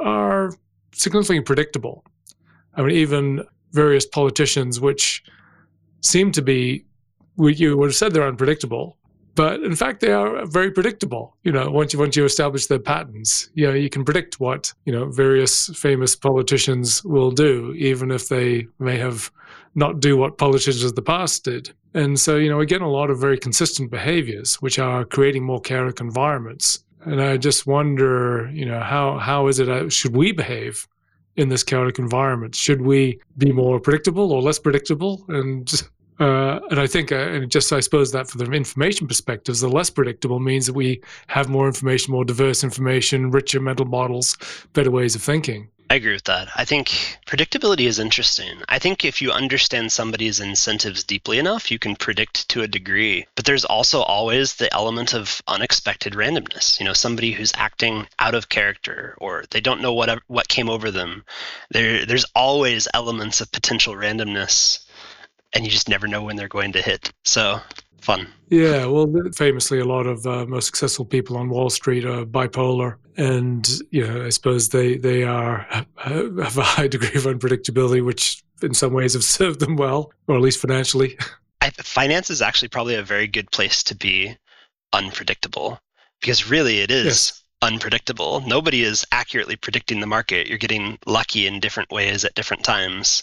are 0.00 0.52
significantly 0.92 1.40
predictable. 1.40 2.04
I 2.74 2.82
mean, 2.82 2.96
even 2.96 3.44
various 3.72 4.06
politicians, 4.06 4.80
which 4.80 5.22
seem 6.00 6.32
to 6.32 6.42
be, 6.42 6.84
you 7.38 7.76
would 7.76 7.88
have 7.88 7.96
said 7.96 8.12
they're 8.12 8.26
unpredictable, 8.26 8.96
but 9.34 9.60
in 9.60 9.74
fact 9.74 10.00
they 10.00 10.12
are 10.12 10.44
very 10.46 10.70
predictable 10.70 11.36
you 11.44 11.52
know 11.52 11.70
once 11.70 11.92
you 11.92 11.98
once 11.98 12.16
you 12.16 12.24
establish 12.24 12.66
their 12.66 12.78
patterns 12.78 13.50
you 13.54 13.66
know 13.66 13.74
you 13.74 13.90
can 13.90 14.04
predict 14.04 14.40
what 14.40 14.72
you 14.84 14.92
know 14.92 15.06
various 15.06 15.68
famous 15.76 16.16
politicians 16.16 17.04
will 17.04 17.30
do 17.30 17.72
even 17.76 18.10
if 18.10 18.28
they 18.28 18.66
may 18.78 18.96
have 18.96 19.30
not 19.74 20.00
do 20.00 20.16
what 20.16 20.38
politicians 20.38 20.84
of 20.84 20.94
the 20.94 21.02
past 21.02 21.44
did. 21.44 21.72
And 21.94 22.18
so, 22.18 22.36
you 22.36 22.48
know, 22.48 22.64
getting 22.64 22.86
a 22.86 22.90
lot 22.90 23.10
of 23.10 23.18
very 23.18 23.38
consistent 23.38 23.90
behaviors, 23.90 24.56
which 24.56 24.78
are 24.78 25.04
creating 25.04 25.44
more 25.44 25.60
chaotic 25.60 26.00
environments. 26.00 26.84
And 27.02 27.20
I 27.20 27.36
just 27.36 27.66
wonder, 27.66 28.50
you 28.52 28.66
know, 28.66 28.80
how 28.80 29.18
how 29.18 29.46
is 29.46 29.58
it? 29.58 29.68
Uh, 29.68 29.88
should 29.88 30.14
we 30.14 30.32
behave 30.32 30.86
in 31.36 31.48
this 31.48 31.62
chaotic 31.62 31.98
environment? 31.98 32.54
Should 32.54 32.82
we 32.82 33.20
be 33.38 33.52
more 33.52 33.80
predictable 33.80 34.32
or 34.32 34.42
less 34.42 34.58
predictable? 34.58 35.24
And 35.28 35.72
uh, 36.20 36.60
and 36.70 36.78
I 36.78 36.86
think, 36.86 37.10
uh, 37.10 37.16
and 37.16 37.50
just 37.50 37.72
I 37.72 37.80
suppose 37.80 38.12
that 38.12 38.28
for 38.28 38.38
the 38.38 38.44
information 38.52 39.08
perspectives, 39.08 39.60
the 39.60 39.68
less 39.68 39.88
predictable 39.88 40.38
means 40.38 40.66
that 40.66 40.74
we 40.74 41.00
have 41.28 41.48
more 41.48 41.66
information, 41.66 42.12
more 42.12 42.24
diverse 42.24 42.62
information, 42.62 43.30
richer 43.30 43.58
mental 43.58 43.86
models, 43.86 44.36
better 44.74 44.90
ways 44.90 45.14
of 45.14 45.22
thinking. 45.22 45.70
I 45.90 45.96
agree 45.96 46.12
with 46.12 46.24
that. 46.24 46.48
I 46.54 46.64
think 46.64 47.18
predictability 47.26 47.86
is 47.86 47.98
interesting. 47.98 48.62
I 48.68 48.78
think 48.78 49.04
if 49.04 49.20
you 49.20 49.32
understand 49.32 49.90
somebody's 49.90 50.38
incentives 50.38 51.02
deeply 51.02 51.38
enough, 51.38 51.68
you 51.68 51.80
can 51.80 51.96
predict 51.96 52.48
to 52.50 52.62
a 52.62 52.68
degree. 52.68 53.26
But 53.34 53.44
there's 53.44 53.64
also 53.64 54.00
always 54.02 54.54
the 54.54 54.72
element 54.72 55.14
of 55.14 55.42
unexpected 55.48 56.12
randomness. 56.12 56.78
You 56.78 56.86
know, 56.86 56.92
somebody 56.92 57.32
who's 57.32 57.52
acting 57.56 58.06
out 58.20 58.36
of 58.36 58.48
character 58.48 59.16
or 59.18 59.44
they 59.50 59.60
don't 59.60 59.80
know 59.80 59.92
what 59.92 60.20
what 60.28 60.46
came 60.46 60.68
over 60.68 60.92
them. 60.92 61.24
There 61.70 62.06
there's 62.06 62.26
always 62.36 62.86
elements 62.94 63.40
of 63.40 63.50
potential 63.50 63.94
randomness 63.94 64.78
and 65.52 65.64
you 65.64 65.70
just 65.70 65.88
never 65.88 66.06
know 66.06 66.22
when 66.22 66.36
they're 66.36 66.48
going 66.48 66.72
to 66.72 66.82
hit. 66.82 67.12
So 67.24 67.60
fun. 68.00 68.28
Yeah, 68.48 68.86
well, 68.86 69.12
famously, 69.34 69.78
a 69.78 69.84
lot 69.84 70.06
of 70.06 70.26
uh, 70.26 70.46
most 70.46 70.66
successful 70.66 71.04
people 71.04 71.36
on 71.36 71.48
Wall 71.48 71.70
Street 71.70 72.04
are 72.04 72.24
bipolar, 72.24 72.96
and 73.16 73.68
you 73.90 74.06
know, 74.06 74.24
I 74.24 74.30
suppose 74.30 74.68
they 74.68 74.96
they 74.96 75.22
are 75.22 75.66
have 75.96 76.58
a 76.58 76.62
high 76.62 76.88
degree 76.88 77.14
of 77.14 77.24
unpredictability, 77.24 78.04
which 78.04 78.42
in 78.62 78.74
some 78.74 78.92
ways 78.92 79.14
have 79.14 79.24
served 79.38 79.60
them 79.60 79.76
well, 79.76 80.12
or 80.26 80.36
at 80.36 80.42
least 80.42 80.60
financially. 80.60 81.18
I, 81.60 81.70
finance 81.70 82.30
is 82.30 82.42
actually 82.42 82.68
probably 82.68 82.94
a 82.94 83.02
very 83.02 83.26
good 83.26 83.50
place 83.50 83.82
to 83.84 83.94
be 83.94 84.36
unpredictable 84.92 85.78
because 86.20 86.50
really 86.50 86.80
it 86.80 86.90
is. 86.90 87.06
Yes 87.06 87.36
unpredictable. 87.62 88.40
Nobody 88.46 88.82
is 88.82 89.06
accurately 89.12 89.56
predicting 89.56 90.00
the 90.00 90.06
market. 90.06 90.46
You're 90.46 90.56
getting 90.56 90.98
lucky 91.06 91.46
in 91.46 91.60
different 91.60 91.90
ways 91.90 92.24
at 92.24 92.34
different 92.34 92.64
times. 92.64 93.22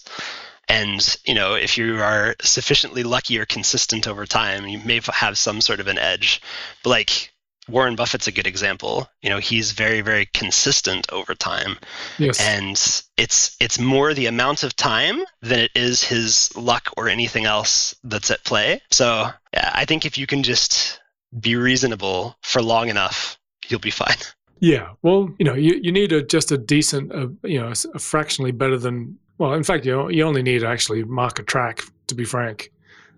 And 0.70 1.18
you 1.26 1.34
know, 1.34 1.56
if 1.56 1.78
you 1.78 2.00
are 2.02 2.36
sufficiently 2.42 3.04
lucky 3.04 3.40
or 3.40 3.46
consistent 3.46 4.08
over 4.08 4.26
time, 4.26 4.68
you 4.68 4.80
may 4.80 5.02
have 5.14 5.38
some 5.38 5.62
sort 5.62 5.80
of 5.80 5.88
an 5.88 5.98
edge. 5.98 6.42
But 6.84 6.90
like 6.90 7.32
Warren 7.70 7.96
Buffett's 7.96 8.28
a 8.28 8.32
good 8.32 8.48
example. 8.48 9.10
You 9.22 9.30
know, 9.30 9.40
he's 9.40 9.72
very, 9.72 10.02
very 10.02 10.26
consistent 10.26 11.12
over 11.12 11.36
time. 11.36 11.78
Yes. 12.18 12.40
And 12.40 12.72
it's 13.18 13.56
it's 13.60 13.80
more 13.80 14.14
the 14.14 14.28
amount 14.28 14.64
of 14.64 14.76
time 14.76 15.24
than 15.42 15.60
it 15.60 15.72
is 15.76 16.04
his 16.04 16.56
luck 16.56 16.90
or 16.96 17.10
anything 17.10 17.46
else 17.46 17.96
that's 18.04 18.32
at 18.32 18.44
play. 18.44 18.82
So 18.92 19.30
yeah, 19.54 19.72
I 19.74 19.86
think 19.86 20.06
if 20.06 20.18
you 20.18 20.28
can 20.28 20.44
just 20.44 21.00
be 21.38 21.56
reasonable 21.56 22.38
for 22.42 22.62
long 22.62 22.90
enough, 22.90 23.38
you'll 23.68 23.80
be 23.80 23.92
fine. 23.92 24.18
Yeah. 24.60 24.94
Well, 25.04 25.30
you 25.38 25.46
know, 25.46 25.54
you, 25.54 25.80
you 25.82 25.92
need 25.92 26.12
a 26.12 26.24
just 26.24 26.52
a 26.52 26.58
decent, 26.58 27.14
uh, 27.14 27.28
you 27.44 27.60
know, 27.60 27.74
a 27.94 28.00
fractionally 28.00 28.52
better 28.52 28.78
than 28.78 29.20
well, 29.38 29.54
in 29.54 29.64
fact, 29.64 29.86
you 29.86 30.10
you 30.10 30.24
only 30.24 30.42
need 30.42 30.60
to 30.60 30.68
actually 30.68 31.04
market 31.04 31.48
track 31.48 31.82
to 32.08 32.16
be 32.16 32.26
frank. 32.26 32.72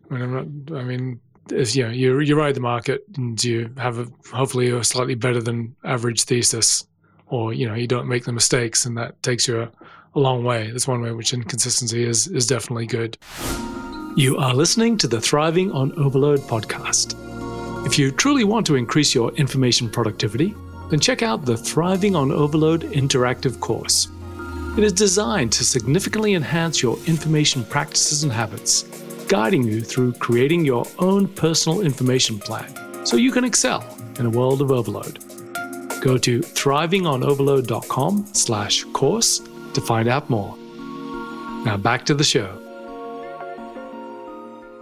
I 0.10 0.14
mean, 0.14 0.22
I'm 0.24 0.66
not. 0.66 0.78
I 0.78 0.84
mean, 0.84 1.20
if 1.52 1.76
you 1.76 1.86
know, 1.86 1.92
you 1.92 2.20
you 2.20 2.36
ride 2.36 2.56
the 2.56 2.62
market 2.62 3.04
and 3.16 3.42
you 3.44 3.74
have 3.78 4.00
a 4.00 4.08
hopefully 4.34 4.70
a 4.70 4.84
slightly 4.84 5.16
better 5.16 5.42
than 5.42 5.76
average 5.84 6.24
thesis, 6.24 6.86
or 7.28 7.54
you 7.54 7.68
know, 7.68 7.76
you 7.76 7.88
don't 7.88 8.08
make 8.08 8.26
the 8.26 8.34
mistakes, 8.34 8.86
and 8.86 8.98
that 8.98 9.22
takes 9.24 9.48
you 9.48 9.62
a, 9.62 9.72
a 10.16 10.20
long 10.20 10.44
way. 10.44 10.72
That's 10.72 10.88
one 10.88 11.02
way 11.02 11.12
which 11.12 11.34
inconsistency 11.34 12.04
is 12.04 12.28
is 12.28 12.48
definitely 12.48 12.88
good. 12.88 13.18
You 14.16 14.38
are 14.38 14.54
listening 14.54 14.98
to 14.98 15.08
the 15.08 15.22
Thriving 15.22 15.72
on 15.72 15.94
Overload 15.98 16.40
podcast. 16.40 17.16
If 17.86 17.98
you 17.98 18.12
truly 18.12 18.44
want 18.44 18.66
to 18.66 18.76
increase 18.76 19.16
your 19.16 19.32
information 19.36 19.90
productivity, 19.90 20.54
then 20.90 21.00
check 21.00 21.24
out 21.24 21.46
the 21.46 21.56
Thriving 21.56 22.16
on 22.16 22.32
Overload 22.32 22.82
interactive 22.92 23.60
course. 23.62 24.10
It 24.78 24.84
is 24.84 24.94
designed 24.94 25.52
to 25.54 25.66
significantly 25.66 26.36
enhance 26.36 26.82
your 26.82 26.98
information 27.06 27.66
practices 27.66 28.24
and 28.24 28.32
habits, 28.32 28.84
guiding 29.28 29.64
you 29.64 29.82
through 29.82 30.14
creating 30.14 30.64
your 30.64 30.86
own 31.00 31.28
personal 31.28 31.82
information 31.82 32.40
plan 32.40 32.74
so 33.06 33.18
you 33.18 33.32
can 33.32 33.44
excel 33.44 33.84
in 34.20 34.26
a 34.26 34.30
world 34.30 34.62
of 34.62 34.72
overload. 34.72 35.20
Go 36.02 36.18
to 36.18 36.40
thrivingonoverload.com 36.40 38.28
slash 38.34 38.84
course 38.94 39.42
to 39.74 39.82
find 39.82 40.08
out 40.08 40.30
more. 40.30 40.56
Now 41.66 41.76
back 41.76 42.06
to 42.06 42.14
the 42.14 42.24
show. 42.24 42.58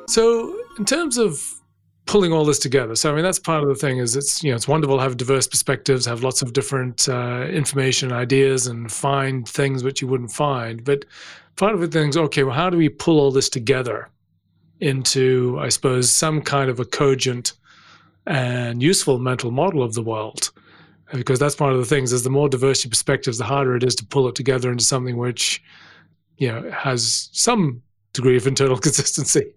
So, 0.08 0.56
in 0.78 0.86
terms 0.86 1.18
of 1.18 1.57
pulling 2.08 2.32
all 2.32 2.46
this 2.46 2.58
together. 2.58 2.96
So 2.96 3.12
I 3.12 3.16
mean, 3.16 3.24
that's 3.24 3.40
part 3.40 3.62
of 3.62 3.70
the 3.70 3.76
thing. 3.76 4.00
Is 4.00 4.16
it's 4.16 4.44
you 4.44 4.50
know 4.50 4.56
it's 4.56 4.68
wonderful 4.68 4.98
to 4.98 5.04
have 5.04 5.18
diverse 5.18 5.48
perspectives, 5.48 6.06
have 6.06 6.24
lots 6.24 6.42
of 6.42 6.54
different 6.54 7.08
uh, 7.08 7.46
information, 7.50 8.12
ideas, 8.12 8.66
and 8.68 8.92
find 8.92 9.48
things 9.48 9.84
which 9.84 10.02
you 10.02 10.08
wouldn't 10.08 10.32
find. 10.32 10.84
But 10.84 11.06
part 11.58 11.76
of 11.76 11.82
the 11.82 11.88
thing 11.88 12.10
is 12.10 12.18
okay. 12.18 12.44
Well, 12.44 12.56
how 12.56 12.70
do 12.70 12.78
we 12.78 12.90
pull 12.90 13.20
all 13.20 13.32
this 13.32 13.50
together 13.50 14.10
into, 14.80 15.58
I 15.60 15.70
suppose, 15.70 16.10
some 16.10 16.42
kind 16.42 16.70
of 16.70 16.80
a 16.80 16.86
cogent 16.86 17.54
and 18.26 18.82
useful 18.82 19.20
mental 19.20 19.52
model 19.52 19.84
of 19.84 19.94
the 19.94 20.02
world? 20.02 20.52
Because 21.14 21.40
that's 21.40 21.60
one 21.60 21.72
of 21.72 21.78
the 21.78 21.86
things. 21.86 22.12
Is 22.12 22.24
the 22.24 22.30
more 22.30 22.50
diverse 22.50 22.84
your 22.84 22.90
perspectives, 22.90 23.38
the 23.38 23.44
harder 23.44 23.76
it 23.76 23.84
is 23.84 23.96
to 23.96 24.06
pull 24.06 24.28
it 24.28 24.36
together 24.36 24.72
into 24.72 24.84
something 24.84 25.18
which 25.18 25.62
you 26.38 26.48
know 26.48 26.70
has 26.72 27.30
some 27.34 27.82
degree 28.18 28.36
of 28.36 28.46
internal 28.46 28.78
consistency 28.88 29.54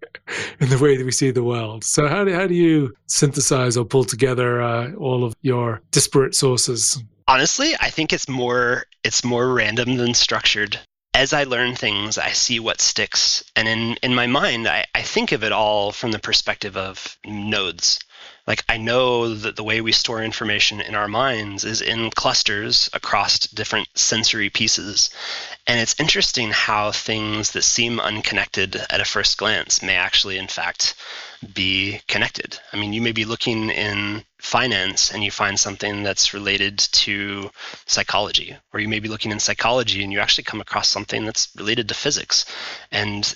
in 0.60 0.68
the 0.68 0.78
way 0.78 0.96
that 0.96 1.04
we 1.04 1.10
see 1.10 1.32
the 1.32 1.42
world. 1.42 1.82
So, 1.82 2.06
how 2.06 2.24
do, 2.24 2.32
how 2.32 2.46
do 2.46 2.54
you 2.54 2.94
synthesize 3.06 3.76
or 3.76 3.84
pull 3.84 4.04
together 4.04 4.62
uh, 4.62 4.92
all 4.94 5.24
of 5.24 5.34
your 5.42 5.82
disparate 5.90 6.34
sources? 6.34 7.02
Honestly, 7.26 7.74
I 7.80 7.90
think 7.90 8.12
it's 8.12 8.28
more 8.28 8.84
it's 9.02 9.24
more 9.24 9.52
random 9.52 9.96
than 9.96 10.14
structured. 10.14 10.78
As 11.12 11.32
I 11.32 11.42
learn 11.42 11.74
things, 11.74 12.18
I 12.18 12.30
see 12.30 12.60
what 12.60 12.80
sticks, 12.80 13.42
and 13.56 13.66
in 13.66 13.96
in 14.02 14.14
my 14.14 14.26
mind, 14.26 14.68
I, 14.68 14.86
I 14.94 15.02
think 15.02 15.32
of 15.32 15.42
it 15.42 15.52
all 15.52 15.90
from 15.90 16.12
the 16.12 16.18
perspective 16.20 16.76
of 16.76 17.18
nodes 17.26 17.98
like 18.50 18.64
I 18.68 18.78
know 18.78 19.32
that 19.32 19.54
the 19.54 19.62
way 19.62 19.80
we 19.80 19.92
store 19.92 20.24
information 20.24 20.80
in 20.80 20.96
our 20.96 21.06
minds 21.06 21.62
is 21.62 21.80
in 21.80 22.10
clusters 22.10 22.90
across 22.92 23.38
different 23.38 23.86
sensory 23.94 24.50
pieces. 24.50 25.10
And 25.68 25.78
it's 25.78 26.00
interesting 26.00 26.50
how 26.50 26.90
things 26.90 27.52
that 27.52 27.62
seem 27.62 28.00
unconnected 28.00 28.74
at 28.74 29.00
a 29.00 29.04
first 29.04 29.38
glance 29.38 29.84
may 29.84 29.94
actually, 29.94 30.36
in 30.36 30.48
fact, 30.48 30.96
be 31.54 32.00
connected. 32.08 32.58
I 32.72 32.76
mean, 32.76 32.92
you 32.92 33.00
may 33.00 33.12
be 33.12 33.24
looking 33.24 33.70
in 33.70 34.24
finance 34.40 35.12
and 35.12 35.22
you 35.22 35.30
find 35.30 35.56
something 35.56 36.02
that's 36.02 36.34
related 36.34 36.76
to 37.04 37.52
psychology, 37.86 38.56
or 38.72 38.80
you 38.80 38.88
may 38.88 38.98
be 38.98 39.08
looking 39.08 39.30
in 39.30 39.38
psychology 39.38 40.02
and 40.02 40.12
you 40.12 40.18
actually 40.18 40.50
come 40.50 40.60
across 40.60 40.88
something 40.88 41.24
that's 41.24 41.52
related 41.56 41.86
to 41.86 41.94
physics. 41.94 42.46
And 42.90 43.32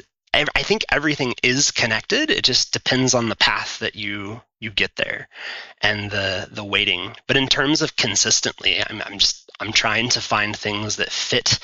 I 0.54 0.62
think 0.62 0.84
everything 0.90 1.34
is 1.42 1.70
connected. 1.70 2.30
It 2.30 2.44
just 2.44 2.72
depends 2.72 3.14
on 3.14 3.28
the 3.28 3.36
path 3.36 3.78
that 3.78 3.94
you 3.94 4.42
you 4.58 4.70
get 4.70 4.96
there 4.96 5.28
and 5.82 6.10
the 6.10 6.48
the 6.50 6.64
weighting. 6.64 7.14
But 7.26 7.36
in 7.36 7.46
terms 7.46 7.82
of 7.82 7.96
consistently, 7.96 8.82
I'm, 8.82 9.02
I'm 9.04 9.18
just 9.18 9.50
I'm 9.60 9.72
trying 9.72 10.08
to 10.10 10.20
find 10.20 10.56
things 10.56 10.96
that 10.96 11.12
fit 11.12 11.58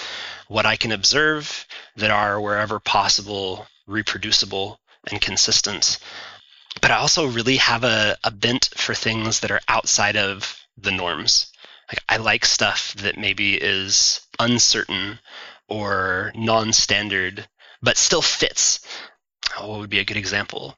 what 0.49 0.67
I 0.67 0.77
can 0.77 0.93
observe 0.93 1.67
that 1.97 2.11
are 2.11 2.41
wherever 2.41 2.79
possible 2.79 3.67
reproducible 3.87 4.79
and 5.11 5.21
consistent. 5.21 5.99
But 6.81 6.91
I 6.91 6.97
also 6.97 7.27
really 7.27 7.57
have 7.57 7.85
a, 7.85 8.17
a 8.23 8.31
bent 8.31 8.71
for 8.77 8.95
things 8.95 9.41
that 9.41 9.51
are 9.51 9.61
outside 9.69 10.17
of 10.17 10.57
the 10.77 10.93
norms. 10.93 11.53
Like 11.89 12.03
I 12.09 12.19
like 12.19 12.45
stuff 12.45 12.95
that 12.99 13.19
maybe 13.19 13.55
is 13.55 14.21
uncertain 14.39 15.19
or 15.69 16.33
non-standard 16.37 17.49
but 17.83 17.97
still 17.97 18.23
fits. 18.23 18.81
Oh, 19.59 19.69
what 19.69 19.81
would 19.81 19.91
be 19.91 19.99
a 19.99 20.05
good 20.05 20.17
example? 20.17 20.77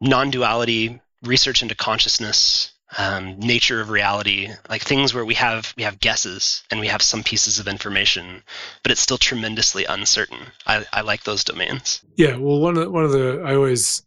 Non 0.00 0.30
duality, 0.30 1.00
research 1.22 1.62
into 1.62 1.74
consciousness, 1.74 2.72
um, 2.98 3.38
nature 3.38 3.80
of 3.80 3.90
reality, 3.90 4.48
like 4.70 4.82
things 4.82 5.12
where 5.12 5.24
we 5.24 5.34
have 5.34 5.74
we 5.76 5.82
have 5.82 6.00
guesses 6.00 6.62
and 6.70 6.80
we 6.80 6.86
have 6.86 7.02
some 7.02 7.22
pieces 7.22 7.58
of 7.58 7.68
information, 7.68 8.42
but 8.82 8.92
it's 8.92 9.00
still 9.00 9.18
tremendously 9.18 9.84
uncertain. 9.84 10.38
I, 10.66 10.84
I 10.92 11.00
like 11.00 11.24
those 11.24 11.44
domains. 11.44 12.00
Yeah, 12.16 12.36
well, 12.36 12.60
one 12.60 12.76
of 12.76 12.84
the, 12.84 12.90
one 12.90 13.04
of 13.04 13.12
the 13.12 13.42
I 13.44 13.54
always, 13.54 14.02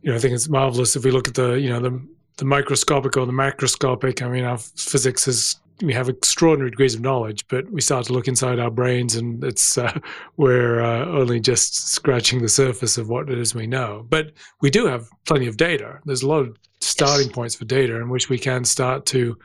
you 0.00 0.10
know, 0.10 0.16
I 0.16 0.20
think 0.20 0.34
it's 0.34 0.48
marvelous 0.48 0.96
if 0.96 1.04
we 1.04 1.10
look 1.10 1.28
at 1.28 1.34
the 1.34 1.54
you 1.54 1.68
know 1.68 1.80
the 1.80 2.06
the 2.38 2.44
microscopic 2.44 3.16
or 3.16 3.26
the 3.26 3.32
macroscopic. 3.32 4.22
I 4.22 4.28
mean, 4.28 4.44
our 4.44 4.58
physics 4.58 5.28
is 5.28 5.56
we 5.82 5.92
have 5.92 6.08
extraordinary 6.08 6.70
degrees 6.70 6.94
of 6.94 7.00
knowledge, 7.00 7.46
but 7.48 7.70
we 7.70 7.80
start 7.80 8.06
to 8.06 8.12
look 8.12 8.28
inside 8.28 8.58
our 8.58 8.70
brains, 8.70 9.16
and 9.16 9.42
it's 9.44 9.76
uh, 9.76 9.98
we're 10.36 10.80
uh, 10.80 11.06
only 11.06 11.40
just 11.40 11.88
scratching 11.88 12.40
the 12.40 12.48
surface 12.48 12.98
of 12.98 13.08
what 13.08 13.28
it 13.28 13.38
is 13.38 13.54
we 13.54 13.66
know. 13.66 14.06
But 14.08 14.32
we 14.60 14.70
do 14.70 14.86
have 14.86 15.08
plenty 15.24 15.46
of 15.46 15.56
data. 15.56 15.98
There's 16.04 16.22
a 16.22 16.28
lot 16.28 16.40
of 16.40 16.56
starting 16.80 17.26
yes. 17.26 17.34
points 17.34 17.54
for 17.54 17.64
data 17.64 17.96
in 17.96 18.08
which 18.08 18.28
we 18.28 18.38
can 18.38 18.64
start 18.64 19.06
to, 19.06 19.38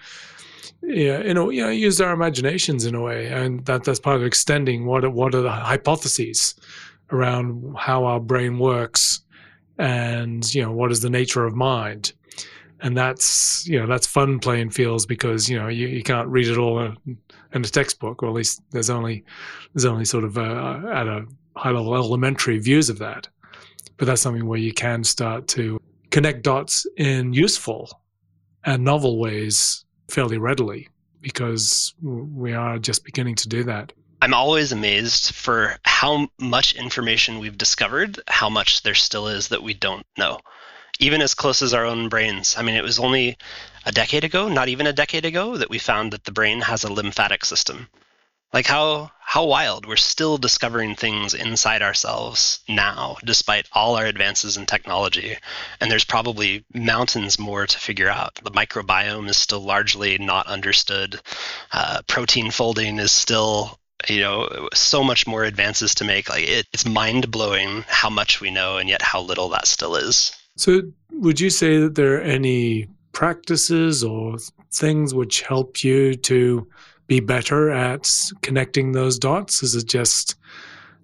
yeah, 0.81 1.23
you 1.23 1.33
know, 1.33 1.49
you 1.49 1.63
know, 1.63 1.69
use 1.69 1.99
our 1.99 2.13
imaginations 2.13 2.85
in 2.85 2.95
a 2.95 3.01
way, 3.01 3.27
and 3.27 3.65
that 3.65 3.83
that's 3.83 3.99
part 3.99 4.17
of 4.17 4.23
extending 4.23 4.85
what 4.85 5.03
are, 5.03 5.09
what 5.09 5.35
are 5.35 5.41
the 5.41 5.51
hypotheses 5.51 6.55
around 7.11 7.75
how 7.77 8.05
our 8.05 8.19
brain 8.19 8.59
works 8.59 9.21
and 9.79 10.53
you 10.55 10.61
know 10.61 10.71
what 10.71 10.91
is 10.91 11.01
the 11.01 11.09
nature 11.09 11.45
of 11.45 11.55
mind 11.55 12.13
and 12.81 12.95
that's 12.95 13.67
you 13.67 13.79
know 13.79 13.87
that's 13.87 14.07
fun 14.07 14.39
playing 14.39 14.69
fields 14.69 15.05
because 15.05 15.49
you 15.49 15.57
know 15.57 15.67
you, 15.67 15.87
you 15.87 16.03
can't 16.03 16.27
read 16.27 16.47
it 16.47 16.57
all 16.57 16.79
in 16.79 17.17
a 17.53 17.61
textbook 17.61 18.21
or 18.23 18.29
at 18.29 18.33
least 18.33 18.61
there's 18.71 18.89
only 18.89 19.23
there's 19.73 19.85
only 19.85 20.05
sort 20.05 20.23
of 20.23 20.37
uh, 20.37 20.81
at 20.91 21.07
a 21.07 21.25
high 21.55 21.71
level 21.71 21.95
elementary 21.95 22.59
views 22.59 22.89
of 22.89 22.99
that 22.99 23.27
but 23.97 24.05
that's 24.05 24.21
something 24.21 24.45
where 24.45 24.59
you 24.59 24.73
can 24.73 25.03
start 25.03 25.47
to 25.47 25.79
connect 26.11 26.43
dots 26.43 26.85
in 26.97 27.33
useful 27.33 27.89
and 28.65 28.83
novel 28.83 29.19
ways 29.19 29.85
fairly 30.09 30.37
readily 30.37 30.87
because 31.21 31.93
we 32.01 32.53
are 32.53 32.77
just 32.77 33.03
beginning 33.03 33.35
to 33.35 33.47
do 33.47 33.63
that 33.63 33.91
I'm 34.21 34.33
always 34.33 34.71
amazed 34.71 35.35
for 35.35 35.77
how 35.83 36.29
much 36.39 36.73
information 36.73 37.37
we've 37.37 37.57
discovered, 37.57 38.19
how 38.27 38.49
much 38.49 38.81
there 38.81 38.95
still 38.95 39.27
is 39.27 39.49
that 39.49 39.61
we 39.61 39.75
don't 39.75 40.05
know. 40.17 40.39
Even 40.99 41.21
as 41.21 41.33
close 41.33 41.61
as 41.61 41.73
our 41.73 41.85
own 41.85 42.09
brains. 42.09 42.55
I 42.57 42.61
mean, 42.61 42.75
it 42.75 42.83
was 42.83 42.99
only 42.99 43.37
a 43.85 43.91
decade 43.91 44.23
ago, 44.23 44.49
not 44.49 44.67
even 44.67 44.87
a 44.87 44.93
decade 44.93 45.25
ago, 45.25 45.57
that 45.57 45.69
we 45.69 45.79
found 45.79 46.13
that 46.13 46.25
the 46.25 46.31
brain 46.31 46.61
has 46.61 46.83
a 46.83 46.91
lymphatic 46.91 47.45
system. 47.45 47.89
Like 48.53 48.67
how 48.67 49.11
how 49.19 49.43
wild. 49.43 49.85
We're 49.85 49.97
still 49.97 50.37
discovering 50.37 50.95
things 50.95 51.33
inside 51.33 51.81
ourselves 51.81 52.59
now, 52.69 53.17
despite 53.25 53.67
all 53.73 53.97
our 53.97 54.05
advances 54.05 54.55
in 54.55 54.65
technology. 54.65 55.37
And 55.81 55.91
there's 55.91 56.05
probably 56.05 56.63
mountains 56.73 57.37
more 57.37 57.67
to 57.67 57.79
figure 57.79 58.07
out. 58.07 58.35
The 58.35 58.51
microbiome 58.51 59.29
is 59.29 59.37
still 59.37 59.59
largely 59.59 60.17
not 60.17 60.47
understood. 60.47 61.19
Uh, 61.73 62.01
protein 62.07 62.51
folding 62.51 62.99
is 62.99 63.11
still 63.11 63.79
you 64.07 64.21
know 64.21 64.69
so 64.73 65.03
much 65.03 65.27
more 65.27 65.43
advances 65.43 65.95
to 65.95 66.05
make 66.05 66.29
like 66.29 66.47
it, 66.47 66.67
it's 66.71 66.85
mind 66.85 67.29
blowing 67.31 67.83
how 67.87 68.09
much 68.09 68.39
we 68.39 68.51
know 68.51 68.77
and 68.77 68.87
yet 68.87 69.01
how 69.01 69.19
little 69.19 69.49
that 69.49 69.67
still 69.67 69.95
is 69.95 70.36
so 70.57 70.81
would 71.11 71.39
you 71.39 71.49
say 71.49 71.79
that 71.79 71.95
there 71.95 72.17
are 72.17 72.21
any 72.21 72.87
practices 73.13 74.03
or 74.03 74.37
things 74.71 75.13
which 75.13 75.41
help 75.41 75.83
you 75.83 76.13
to 76.15 76.67
be 77.07 77.19
better 77.19 77.71
at 77.71 78.11
connecting 78.41 78.91
those 78.91 79.17
dots 79.17 79.63
is 79.63 79.75
it 79.75 79.87
just 79.87 80.35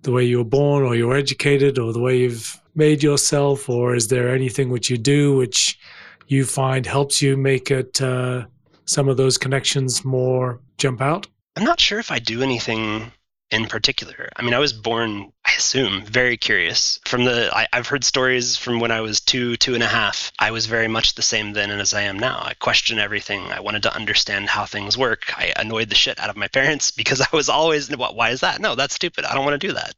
the 0.02 0.12
way 0.12 0.24
you 0.24 0.40
were 0.40 0.44
born 0.44 0.84
or 0.84 0.96
you're 0.96 1.16
educated 1.16 1.80
or 1.80 1.94
the 1.94 2.02
way 2.02 2.18
you've 2.18 2.62
made 2.76 3.02
yourself 3.02 3.70
or 3.70 3.96
is 3.96 4.10
there 4.10 4.36
anything 4.36 4.70
which 4.70 4.90
you 4.90 4.98
do 4.98 5.36
which 5.38 5.80
you 6.28 6.44
find 6.44 6.86
helps 6.86 7.22
you 7.22 7.38
make 7.38 7.72
it 7.72 8.02
uh, 8.02 8.46
some 8.86 9.08
of 9.08 9.16
those 9.16 9.38
connections 9.38 10.04
more 10.04 10.60
jump 10.78 11.02
out 11.02 11.26
I'm 11.56 11.64
not 11.64 11.80
sure 11.80 12.00
if 12.00 12.12
I 12.12 12.20
do 12.20 12.42
anything 12.42 13.12
in 13.54 13.68
particular. 13.68 14.30
I 14.36 14.42
mean, 14.42 14.54
I 14.54 14.60
was 14.60 14.74
born, 14.74 15.32
I 15.46 15.56
assume, 15.58 16.06
very 16.06 16.38
curious. 16.38 17.00
From 17.06 17.26
the, 17.26 17.50
I, 17.54 17.68
have 17.74 17.88
heard 17.88 18.06
stories 18.06 18.56
from 18.56 18.80
when 18.80 18.92
I 18.92 19.02
was 19.02 19.20
two, 19.20 19.58
two 19.58 19.74
and 19.74 19.84
a 19.84 19.88
half. 19.88 20.32
I 20.40 20.52
was 20.52 20.68
very 20.68 20.88
much 20.88 21.16
the 21.16 21.22
same 21.22 21.52
then 21.52 21.70
and 21.70 21.82
as 21.82 21.94
I 21.94 22.04
am 22.04 22.18
now. 22.18 22.42
I 22.46 22.54
question 22.54 22.98
everything. 22.98 23.52
I 23.52 23.60
wanted 23.60 23.84
to 23.84 23.94
understand 23.94 24.48
how 24.48 24.66
things 24.66 24.98
work. 24.98 25.38
I 25.38 25.52
annoyed 25.58 25.90
the 25.90 25.96
shit 25.96 26.18
out 26.18 26.30
of 26.30 26.38
my 26.38 26.48
parents 26.48 26.92
because 27.00 27.20
I 27.20 27.28
was 27.34 27.50
always, 27.50 27.96
what, 27.96 28.16
why 28.16 28.30
is 28.30 28.40
that? 28.40 28.62
No, 28.62 28.76
that's 28.76 28.96
stupid. 28.96 29.26
I 29.26 29.36
don't 29.36 29.44
want 29.44 29.60
to 29.60 29.68
do 29.68 29.74
that. 29.74 29.96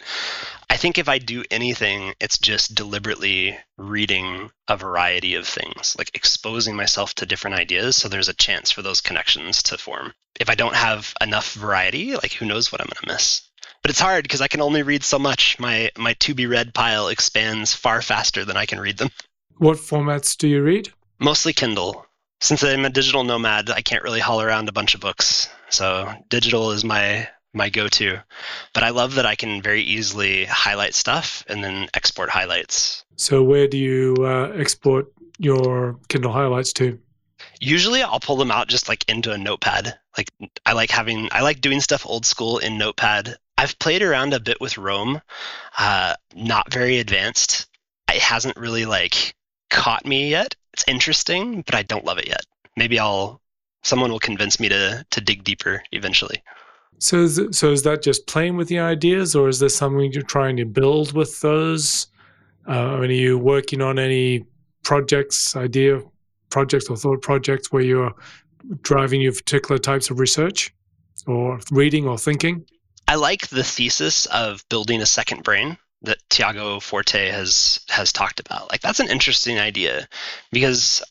I 0.67 0.77
think 0.77 0.97
if 0.97 1.07
I 1.07 1.19
do 1.19 1.43
anything, 1.51 2.15
it's 2.19 2.39
just 2.39 2.73
deliberately 2.73 3.57
reading 3.77 4.49
a 4.67 4.75
variety 4.75 5.35
of 5.35 5.47
things, 5.47 5.95
like 5.95 6.09
exposing 6.15 6.75
myself 6.75 7.13
to 7.15 7.25
different 7.27 7.57
ideas 7.57 7.95
so 7.95 8.09
there's 8.09 8.29
a 8.29 8.33
chance 8.33 8.71
for 8.71 8.81
those 8.81 8.99
connections 8.99 9.61
to 9.63 9.77
form. 9.77 10.13
If 10.39 10.49
I 10.49 10.55
don't 10.55 10.75
have 10.75 11.13
enough 11.21 11.53
variety, 11.53 12.15
like 12.15 12.33
who 12.33 12.45
knows 12.45 12.71
what 12.71 12.81
I'm 12.81 12.87
going 12.87 13.05
to 13.05 13.13
miss. 13.13 13.43
But 13.81 13.91
it's 13.91 13.99
hard 13.99 14.23
because 14.23 14.41
I 14.41 14.47
can 14.47 14.61
only 14.61 14.83
read 14.83 15.03
so 15.03 15.19
much. 15.19 15.59
My 15.59 15.91
my 15.97 16.13
to 16.13 16.33
be 16.33 16.47
read 16.47 16.73
pile 16.73 17.07
expands 17.07 17.73
far 17.73 18.01
faster 18.01 18.45
than 18.45 18.57
I 18.57 18.65
can 18.65 18.79
read 18.79 18.97
them. 18.97 19.09
What 19.57 19.77
formats 19.77 20.35
do 20.37 20.47
you 20.47 20.61
read? 20.61 20.89
Mostly 21.19 21.53
Kindle. 21.53 22.05
Since 22.41 22.63
I'm 22.63 22.85
a 22.85 22.89
digital 22.89 23.23
nomad, 23.23 23.69
I 23.69 23.81
can't 23.81 24.03
really 24.03 24.19
haul 24.19 24.41
around 24.41 24.67
a 24.67 24.73
bunch 24.73 24.95
of 24.95 25.01
books. 25.01 25.49
So 25.69 26.11
digital 26.29 26.71
is 26.71 26.83
my 26.83 27.27
my 27.53 27.69
go-to. 27.69 28.21
But 28.73 28.83
I 28.83 28.89
love 28.89 29.15
that 29.15 29.25
I 29.25 29.35
can 29.35 29.61
very 29.61 29.81
easily 29.81 30.45
highlight 30.45 30.93
stuff 30.93 31.45
and 31.47 31.63
then 31.63 31.87
export 31.93 32.29
highlights. 32.29 33.05
So 33.15 33.43
where 33.43 33.67
do 33.67 33.77
you 33.77 34.15
uh, 34.19 34.51
export 34.55 35.07
your 35.39 35.97
Kindle 36.09 36.33
highlights 36.33 36.73
to? 36.73 36.99
Usually 37.59 38.03
I'll 38.03 38.19
pull 38.19 38.35
them 38.35 38.51
out 38.51 38.67
just 38.67 38.89
like 38.89 39.07
into 39.09 39.31
a 39.31 39.37
notepad. 39.37 39.97
Like 40.17 40.29
I 40.65 40.73
like 40.73 40.91
having 40.91 41.29
I 41.31 41.41
like 41.41 41.61
doing 41.61 41.79
stuff 41.79 42.05
old 42.05 42.25
school 42.25 42.57
in 42.57 42.77
notepad. 42.77 43.37
I've 43.57 43.77
played 43.79 44.01
around 44.01 44.33
a 44.33 44.39
bit 44.39 44.59
with 44.59 44.77
Roam, 44.77 45.21
uh, 45.77 46.15
not 46.35 46.71
very 46.73 46.99
advanced. 46.99 47.67
It 48.09 48.21
hasn't 48.21 48.57
really 48.57 48.85
like 48.85 49.35
caught 49.69 50.05
me 50.05 50.29
yet. 50.29 50.55
It's 50.73 50.83
interesting, 50.87 51.61
but 51.61 51.75
I 51.75 51.83
don't 51.83 52.05
love 52.05 52.17
it 52.17 52.27
yet. 52.27 52.45
Maybe 52.75 52.99
I'll 52.99 53.41
someone 53.83 54.11
will 54.11 54.19
convince 54.19 54.59
me 54.59 54.67
to 54.69 55.05
to 55.09 55.21
dig 55.21 55.43
deeper 55.43 55.81
eventually. 55.91 56.43
So, 56.99 57.23
is 57.23 57.39
so 57.51 57.71
is 57.71 57.83
that 57.83 58.01
just 58.01 58.27
playing 58.27 58.57
with 58.57 58.67
the 58.67 58.79
ideas, 58.79 59.35
or 59.35 59.47
is 59.47 59.59
there 59.59 59.69
something 59.69 60.11
you're 60.11 60.23
trying 60.23 60.57
to 60.57 60.65
build 60.65 61.13
with 61.13 61.39
those? 61.41 62.07
Uh, 62.67 62.71
I 62.71 62.99
mean, 62.99 63.11
are 63.11 63.13
you 63.13 63.37
working 63.37 63.81
on 63.81 63.99
any 63.99 64.45
projects, 64.83 65.55
idea 65.55 66.01
projects, 66.49 66.89
or 66.89 66.97
thought 66.97 67.21
projects 67.21 67.71
where 67.71 67.83
you're 67.83 68.13
driving 68.81 69.21
your 69.21 69.33
particular 69.33 69.77
types 69.77 70.09
of 70.09 70.19
research, 70.19 70.73
or 71.27 71.59
reading, 71.71 72.07
or 72.07 72.17
thinking? 72.17 72.65
I 73.07 73.15
like 73.15 73.47
the 73.47 73.63
thesis 73.63 74.25
of 74.25 74.63
building 74.69 75.01
a 75.01 75.05
second 75.05 75.43
brain 75.43 75.77
that 76.01 76.17
Tiago 76.29 76.79
Forte 76.79 77.29
has 77.29 77.79
has 77.89 78.11
talked 78.11 78.39
about. 78.39 78.71
Like 78.71 78.81
that's 78.81 78.99
an 78.99 79.09
interesting 79.09 79.59
idea 79.59 80.07
because 80.51 81.03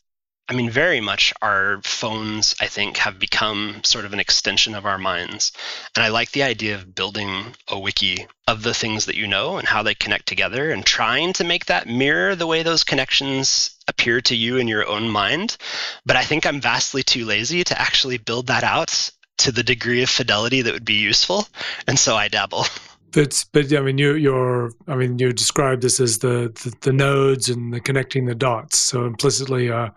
I 0.47 0.53
mean, 0.53 0.69
very 0.69 1.01
much 1.01 1.33
our 1.41 1.81
phones, 1.83 2.53
I 2.61 2.67
think, 2.67 2.97
have 2.97 3.17
become 3.17 3.81
sort 3.83 4.05
of 4.05 4.13
an 4.13 4.19
extension 4.19 4.75
of 4.75 4.85
our 4.85 4.99
minds. 4.99 5.51
And 5.95 6.05
I 6.05 6.09
like 6.09 6.31
the 6.31 6.43
idea 6.43 6.75
of 6.75 6.93
building 6.93 7.55
a 7.67 7.79
wiki 7.79 8.27
of 8.47 8.61
the 8.61 8.75
things 8.75 9.05
that 9.05 9.15
you 9.15 9.25
know 9.25 9.57
and 9.57 9.67
how 9.67 9.81
they 9.81 9.95
connect 9.95 10.27
together 10.27 10.69
and 10.69 10.85
trying 10.85 11.33
to 11.33 11.43
make 11.43 11.65
that 11.65 11.87
mirror 11.87 12.35
the 12.35 12.45
way 12.45 12.61
those 12.61 12.83
connections 12.83 13.71
appear 13.87 14.21
to 14.21 14.35
you 14.35 14.57
in 14.57 14.67
your 14.67 14.87
own 14.87 15.09
mind. 15.09 15.57
But 16.05 16.15
I 16.15 16.23
think 16.23 16.45
I'm 16.45 16.61
vastly 16.61 17.01
too 17.01 17.25
lazy 17.25 17.63
to 17.63 17.81
actually 17.81 18.19
build 18.19 18.45
that 18.47 18.63
out 18.63 19.09
to 19.37 19.51
the 19.51 19.63
degree 19.63 20.01
of 20.03 20.09
fidelity 20.09 20.61
that 20.61 20.73
would 20.73 20.85
be 20.85 20.93
useful. 20.93 21.47
And 21.87 21.99
so 21.99 22.15
I 22.15 22.27
dabble. 22.27 22.65
But, 23.11 23.45
but 23.53 23.71
I 23.73 23.79
mean, 23.79 23.97
you, 23.97 24.15
you're, 24.15 24.71
I 24.89 24.95
mean, 24.95 25.17
you 25.19 25.31
described 25.31 25.81
this 25.81 26.01
as 26.01 26.19
the, 26.19 26.51
the, 26.63 26.73
the 26.81 26.91
nodes 26.91 27.47
and 27.47 27.73
the 27.73 27.79
connecting 27.79 28.25
the 28.25 28.35
dots. 28.35 28.77
So 28.77 29.05
implicitly, 29.05 29.71
uh, 29.71 29.91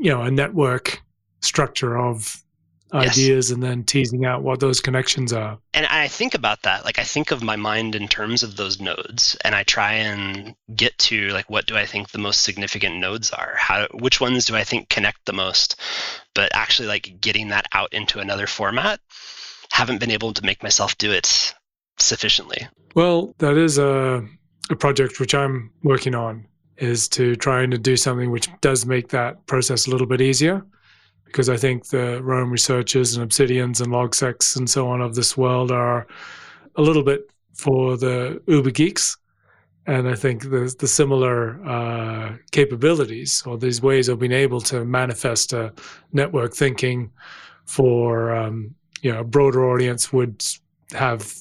you 0.00 0.10
know 0.10 0.22
a 0.22 0.30
network 0.30 1.02
structure 1.40 1.98
of 1.98 2.42
ideas 2.92 3.50
and 3.50 3.62
then 3.62 3.84
teasing 3.84 4.24
out 4.24 4.42
what 4.42 4.60
those 4.60 4.80
connections 4.80 5.32
are. 5.32 5.58
And 5.74 5.86
I 5.86 6.08
think 6.08 6.34
about 6.34 6.62
that. 6.62 6.84
Like 6.84 6.98
I 6.98 7.04
think 7.04 7.30
of 7.30 7.42
my 7.42 7.56
mind 7.56 7.94
in 7.94 8.08
terms 8.08 8.42
of 8.42 8.56
those 8.56 8.80
nodes 8.80 9.36
and 9.44 9.54
I 9.54 9.62
try 9.62 9.94
and 9.94 10.54
get 10.74 10.96
to 10.98 11.28
like 11.28 11.48
what 11.48 11.66
do 11.66 11.76
I 11.76 11.86
think 11.86 12.10
the 12.10 12.18
most 12.18 12.42
significant 12.42 12.96
nodes 12.96 13.30
are? 13.30 13.54
How 13.56 13.88
which 13.92 14.20
ones 14.20 14.44
do 14.44 14.56
I 14.56 14.64
think 14.64 14.88
connect 14.88 15.24
the 15.24 15.32
most? 15.32 15.76
But 16.34 16.54
actually 16.54 16.88
like 16.88 17.20
getting 17.20 17.48
that 17.48 17.66
out 17.72 17.92
into 17.92 18.20
another 18.20 18.46
format, 18.46 19.00
haven't 19.70 20.00
been 20.00 20.10
able 20.10 20.34
to 20.34 20.44
make 20.44 20.62
myself 20.62 20.96
do 20.98 21.12
it 21.12 21.54
sufficiently. 21.98 22.68
Well, 22.94 23.34
that 23.38 23.56
is 23.56 23.78
a 23.78 24.26
a 24.70 24.76
project 24.76 25.20
which 25.20 25.34
I'm 25.34 25.70
working 25.82 26.14
on 26.14 26.46
is 26.78 27.08
to 27.10 27.36
trying 27.36 27.70
to 27.70 27.78
do 27.78 27.96
something 27.96 28.30
which 28.30 28.48
does 28.60 28.86
make 28.86 29.08
that 29.08 29.46
process 29.46 29.86
a 29.86 29.90
little 29.90 30.06
bit 30.06 30.20
easier. 30.20 30.64
Because 31.32 31.48
I 31.48 31.56
think 31.56 31.86
the 31.88 32.22
Roam 32.22 32.50
researchers 32.50 33.16
and 33.16 33.28
Obsidians 33.28 33.80
and 33.80 33.92
Logseqs 33.92 34.56
and 34.56 34.68
so 34.68 34.88
on 34.88 35.00
of 35.00 35.14
this 35.14 35.36
world 35.36 35.72
are 35.72 36.06
a 36.76 36.82
little 36.82 37.02
bit 37.02 37.30
for 37.54 37.96
the 37.96 38.40
uber 38.46 38.70
geeks. 38.70 39.16
And 39.86 40.08
I 40.08 40.14
think 40.14 40.42
the, 40.42 40.72
the 40.78 40.86
similar 40.86 41.60
uh, 41.66 42.36
capabilities 42.52 43.42
or 43.46 43.58
these 43.58 43.82
ways 43.82 44.08
of 44.08 44.20
being 44.20 44.30
able 44.32 44.60
to 44.60 44.84
manifest 44.84 45.52
a 45.52 45.72
network 46.12 46.54
thinking 46.54 47.10
for 47.64 48.32
um, 48.32 48.74
you 49.00 49.12
know 49.12 49.20
a 49.20 49.24
broader 49.24 49.68
audience 49.68 50.12
would 50.12 50.44
have 50.92 51.34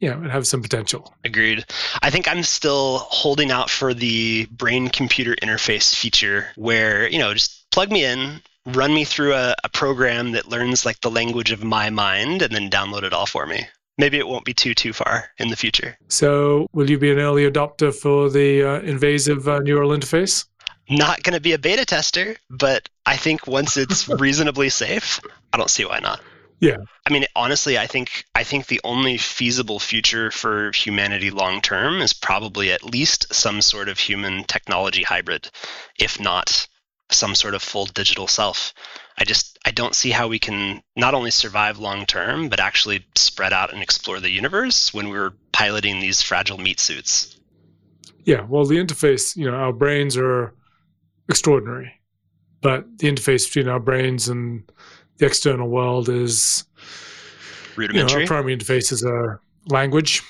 you 0.00 0.10
know, 0.10 0.28
have 0.28 0.46
some 0.46 0.62
potential. 0.62 1.14
Agreed. 1.24 1.64
I 2.02 2.10
think 2.10 2.28
I'm 2.28 2.42
still 2.42 2.98
holding 2.98 3.50
out 3.50 3.70
for 3.70 3.94
the 3.94 4.46
brain 4.50 4.88
computer 4.88 5.34
interface 5.42 5.94
feature 5.94 6.48
where, 6.56 7.08
you 7.08 7.18
know, 7.18 7.32
just 7.32 7.70
plug 7.70 7.90
me 7.90 8.04
in, 8.04 8.42
run 8.66 8.92
me 8.92 9.04
through 9.04 9.34
a, 9.34 9.54
a, 9.64 9.68
program 9.68 10.32
that 10.32 10.48
learns 10.48 10.84
like 10.84 11.00
the 11.00 11.10
language 11.10 11.52
of 11.52 11.62
my 11.62 11.90
mind 11.90 12.42
and 12.42 12.54
then 12.54 12.68
download 12.68 13.04
it 13.04 13.12
all 13.12 13.26
for 13.26 13.46
me. 13.46 13.66
Maybe 13.98 14.18
it 14.18 14.28
won't 14.28 14.44
be 14.44 14.52
too, 14.52 14.74
too 14.74 14.92
far 14.92 15.30
in 15.38 15.48
the 15.48 15.56
future. 15.56 15.96
So, 16.08 16.66
will 16.72 16.90
you 16.90 16.98
be 16.98 17.10
an 17.10 17.18
early 17.18 17.50
adopter 17.50 17.94
for 17.94 18.28
the 18.28 18.62
uh, 18.62 18.80
invasive 18.80 19.48
uh, 19.48 19.60
neural 19.60 19.90
interface? 19.90 20.44
Not 20.90 21.22
going 21.22 21.34
to 21.34 21.40
be 21.40 21.52
a 21.52 21.58
beta 21.58 21.84
tester, 21.84 22.36
but 22.50 22.88
I 23.06 23.16
think 23.16 23.46
once 23.46 23.76
it's 23.76 24.08
reasonably 24.20 24.68
safe, 24.68 25.20
I 25.52 25.56
don't 25.56 25.70
see 25.70 25.84
why 25.84 26.00
not. 26.00 26.20
Yeah. 26.60 26.76
I 27.06 27.12
mean, 27.12 27.24
honestly, 27.34 27.78
I 27.78 27.86
think 27.86 28.24
I 28.34 28.42
think 28.42 28.66
the 28.66 28.80
only 28.82 29.18
feasible 29.18 29.78
future 29.78 30.30
for 30.30 30.72
humanity 30.72 31.30
long 31.30 31.60
term 31.60 32.00
is 32.00 32.14
probably 32.14 32.72
at 32.72 32.84
least 32.84 33.34
some 33.34 33.60
sort 33.60 33.88
of 33.88 33.98
human 33.98 34.44
technology 34.44 35.02
hybrid, 35.02 35.50
if 35.98 36.18
not 36.18 36.66
some 37.10 37.34
sort 37.34 37.54
of 37.54 37.62
full 37.62 37.86
digital 37.86 38.26
self. 38.26 38.72
I 39.18 39.24
just 39.24 39.58
I 39.64 39.70
don't 39.70 39.94
see 39.94 40.10
how 40.10 40.28
we 40.28 40.38
can 40.38 40.82
not 40.96 41.14
only 41.14 41.30
survive 41.30 41.78
long 41.78 42.06
term, 42.06 42.48
but 42.48 42.60
actually 42.60 43.06
spread 43.14 43.52
out 43.52 43.72
and 43.72 43.82
explore 43.82 44.20
the 44.20 44.30
universe 44.30 44.92
when 44.92 45.08
we're 45.08 45.32
piloting 45.52 46.00
these 46.00 46.22
fragile 46.22 46.58
meat 46.58 46.80
suits. 46.80 47.38
Yeah, 48.24 48.42
well, 48.48 48.64
the 48.64 48.76
interface, 48.76 49.36
you 49.36 49.48
know, 49.48 49.56
our 49.56 49.72
brains 49.72 50.16
are 50.16 50.52
extraordinary, 51.28 51.92
but 52.60 52.84
the 52.98 53.08
interface 53.08 53.46
between 53.46 53.68
our 53.68 53.80
brains 53.80 54.28
and 54.28 54.70
the 55.18 55.26
external 55.26 55.68
world 55.68 56.08
is 56.08 56.64
rudimentary. 57.76 58.10
You 58.10 58.16
know, 58.18 58.22
our 58.22 58.26
primary 58.26 58.56
interface 58.56 58.92
is 58.92 59.04
a 59.04 59.38
language, 59.68 60.22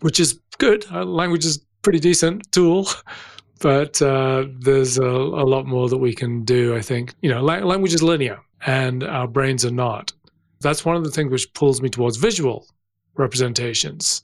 which 0.00 0.20
is 0.20 0.38
good. 0.58 0.84
Uh, 0.92 1.04
language 1.04 1.44
is 1.44 1.64
pretty 1.82 1.98
decent 1.98 2.50
tool, 2.52 2.88
but 3.60 4.00
uh, 4.02 4.46
there's 4.58 4.98
a, 4.98 5.04
a, 5.04 5.46
lot 5.46 5.66
more 5.66 5.88
that 5.88 5.98
we 5.98 6.14
can 6.14 6.44
do. 6.44 6.76
I 6.76 6.80
think 6.80 7.14
you 7.22 7.30
know, 7.30 7.42
la- 7.42 7.58
language 7.58 7.94
is 7.94 8.02
linear, 8.02 8.40
and 8.66 9.02
our 9.04 9.28
brains 9.28 9.64
are 9.64 9.70
not. 9.70 10.12
That's 10.60 10.84
one 10.84 10.96
of 10.96 11.04
the 11.04 11.10
things 11.10 11.30
which 11.30 11.52
pulls 11.54 11.80
me 11.80 11.88
towards 11.88 12.16
visual 12.16 12.66
representations. 13.14 14.22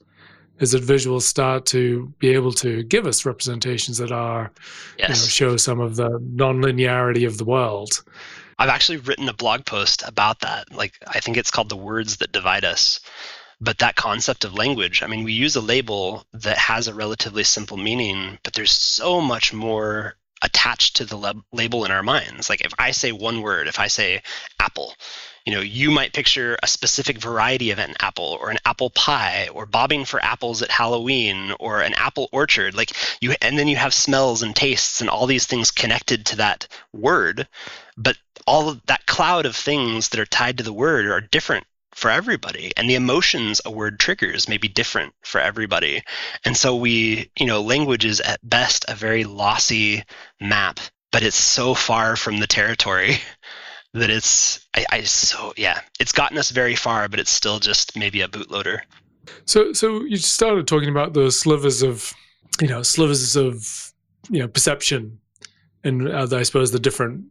Is 0.59 0.73
that 0.73 0.83
visuals 0.83 1.23
start 1.23 1.65
to 1.67 2.13
be 2.19 2.29
able 2.31 2.53
to 2.53 2.83
give 2.83 3.07
us 3.07 3.25
representations 3.25 3.97
that 3.97 4.13
are, 4.13 4.53
yes. 4.99 5.09
you 5.09 5.15
know, 5.15 5.29
show 5.29 5.57
some 5.57 5.81
of 5.81 5.97
the 5.97 6.19
non-linearity 6.21 7.27
of 7.27 7.39
the 7.39 7.47
world. 7.47 8.03
I've 8.59 8.69
actually 8.69 8.99
written 8.99 9.27
a 9.27 9.33
blog 9.33 9.65
post 9.65 10.03
about 10.07 10.41
that. 10.41 10.71
Like, 10.71 10.99
I 11.07 11.21
think 11.21 11.39
it's 11.39 11.51
called 11.51 11.71
The 11.71 11.79
Words 11.79 12.19
That 12.19 12.31
Divide 12.31 12.67
Us. 12.67 13.01
But 13.61 13.79
that 13.79 13.97
concept 13.97 14.45
of 14.45 14.55
language, 14.55 15.03
I 15.03 15.07
mean, 15.07 15.25
we 15.25 15.33
use 15.33 15.57
a 15.57 15.61
label 15.61 16.25
that 16.33 16.57
has 16.57 16.89
a 16.89 16.95
relatively 16.95 17.45
simple 17.45 17.77
meaning, 17.77 18.39
but 18.43 18.55
there's 18.55 18.73
so 18.73 19.21
much 19.21 19.53
more 19.53 20.17
attached 20.43 20.97
to 20.97 21.05
the 21.05 21.17
lab- 21.17 21.45
label 21.53 21.85
in 21.85 21.91
our 21.91 22.03
minds. 22.03 22.49
Like, 22.49 22.63
if 22.63 22.73
I 22.79 22.93
say 22.93 23.13
one 23.13 23.43
word, 23.43 23.69
if 23.69 23.79
I 23.79 23.89
say 23.89 24.23
apple, 24.59 24.95
you 25.47 25.55
know 25.55 25.61
you 25.61 25.91
might 25.91 26.13
picture 26.13 26.59
a 26.63 26.67
specific 26.67 27.19
variety 27.19 27.71
of 27.71 27.79
an 27.79 27.95
apple 28.01 28.39
or 28.41 28.51
an 28.51 28.59
apple 28.65 28.91
pie 28.91 29.49
or 29.53 29.67
bobbing 29.67 30.05
for 30.05 30.23
apples 30.23 30.63
at 30.63 30.71
halloween 30.71 31.53
or 31.59 31.81
an 31.81 31.95
apple 31.95 32.29
orchard 32.33 32.75
like 32.75 32.93
you 33.21 33.35
and 33.41 33.59
then 33.59 33.69
you 33.69 33.77
have 33.77 33.95
smells 33.95 34.43
and 34.43 34.55
tastes 34.55 35.01
and 35.01 35.09
all 35.09 35.27
these 35.27 35.47
things 35.47 35.71
connected 35.71 36.27
to 36.27 36.37
that 36.37 36.69
word 36.93 37.49
but 37.97 38.17
all 38.47 38.69
of 38.69 38.85
that 38.87 39.07
cloud 39.07 39.47
of 39.47 39.57
things 39.57 40.11
that 40.11 40.21
are 40.21 40.27
tied 40.27 40.59
to 40.59 40.65
the 40.65 40.73
word 40.73 41.07
are 41.07 41.21
different 41.21 41.67
for 42.01 42.11
everybody 42.11 42.73
and 42.77 42.89
the 42.89 42.95
emotions 42.95 43.61
a 43.65 43.71
word 43.71 43.99
triggers 44.01 44.49
may 44.49 44.59
be 44.59 44.69
different 44.69 45.13
for 45.23 45.41
everybody 45.41 46.03
and 46.45 46.57
so 46.57 46.75
we 46.77 47.31
you 47.39 47.47
know 47.47 47.61
language 47.61 48.05
is 48.05 48.21
at 48.21 48.41
best 48.49 48.85
a 48.89 48.95
very 48.95 49.25
lossy 49.25 50.03
map 50.41 50.81
but 51.13 51.23
it's 51.23 51.37
so 51.37 51.75
far 51.75 52.17
from 52.17 52.41
the 52.41 52.47
territory 52.47 53.17
that 53.95 54.11
it's 54.11 54.67
I, 54.75 54.85
I 54.91 55.03
so 55.03 55.53
yeah 55.57 55.81
it's 55.99 56.13
gotten 56.13 56.39
us 56.39 56.51
very 56.51 56.77
far 56.77 57.09
but 57.09 57.21
it's 57.21 57.33
still 57.33 57.59
just 57.59 57.97
maybe 57.97 58.23
a 58.23 58.29
bootloader 58.29 58.81
so 59.45 59.73
so 59.73 60.03
you 60.05 60.17
started 60.17 60.67
talking 60.67 60.89
about 60.89 61.13
the 61.15 61.31
slivers 61.31 61.83
of 61.83 62.13
you 62.61 62.69
know 62.69 62.83
slivers 62.83 63.37
of 63.37 63.93
you 64.31 64.39
know 64.41 64.49
perception 64.49 65.19
and 65.85 66.09
uh, 66.09 66.27
i 66.33 66.43
suppose 66.43 66.71
the 66.71 66.79
different 66.79 67.25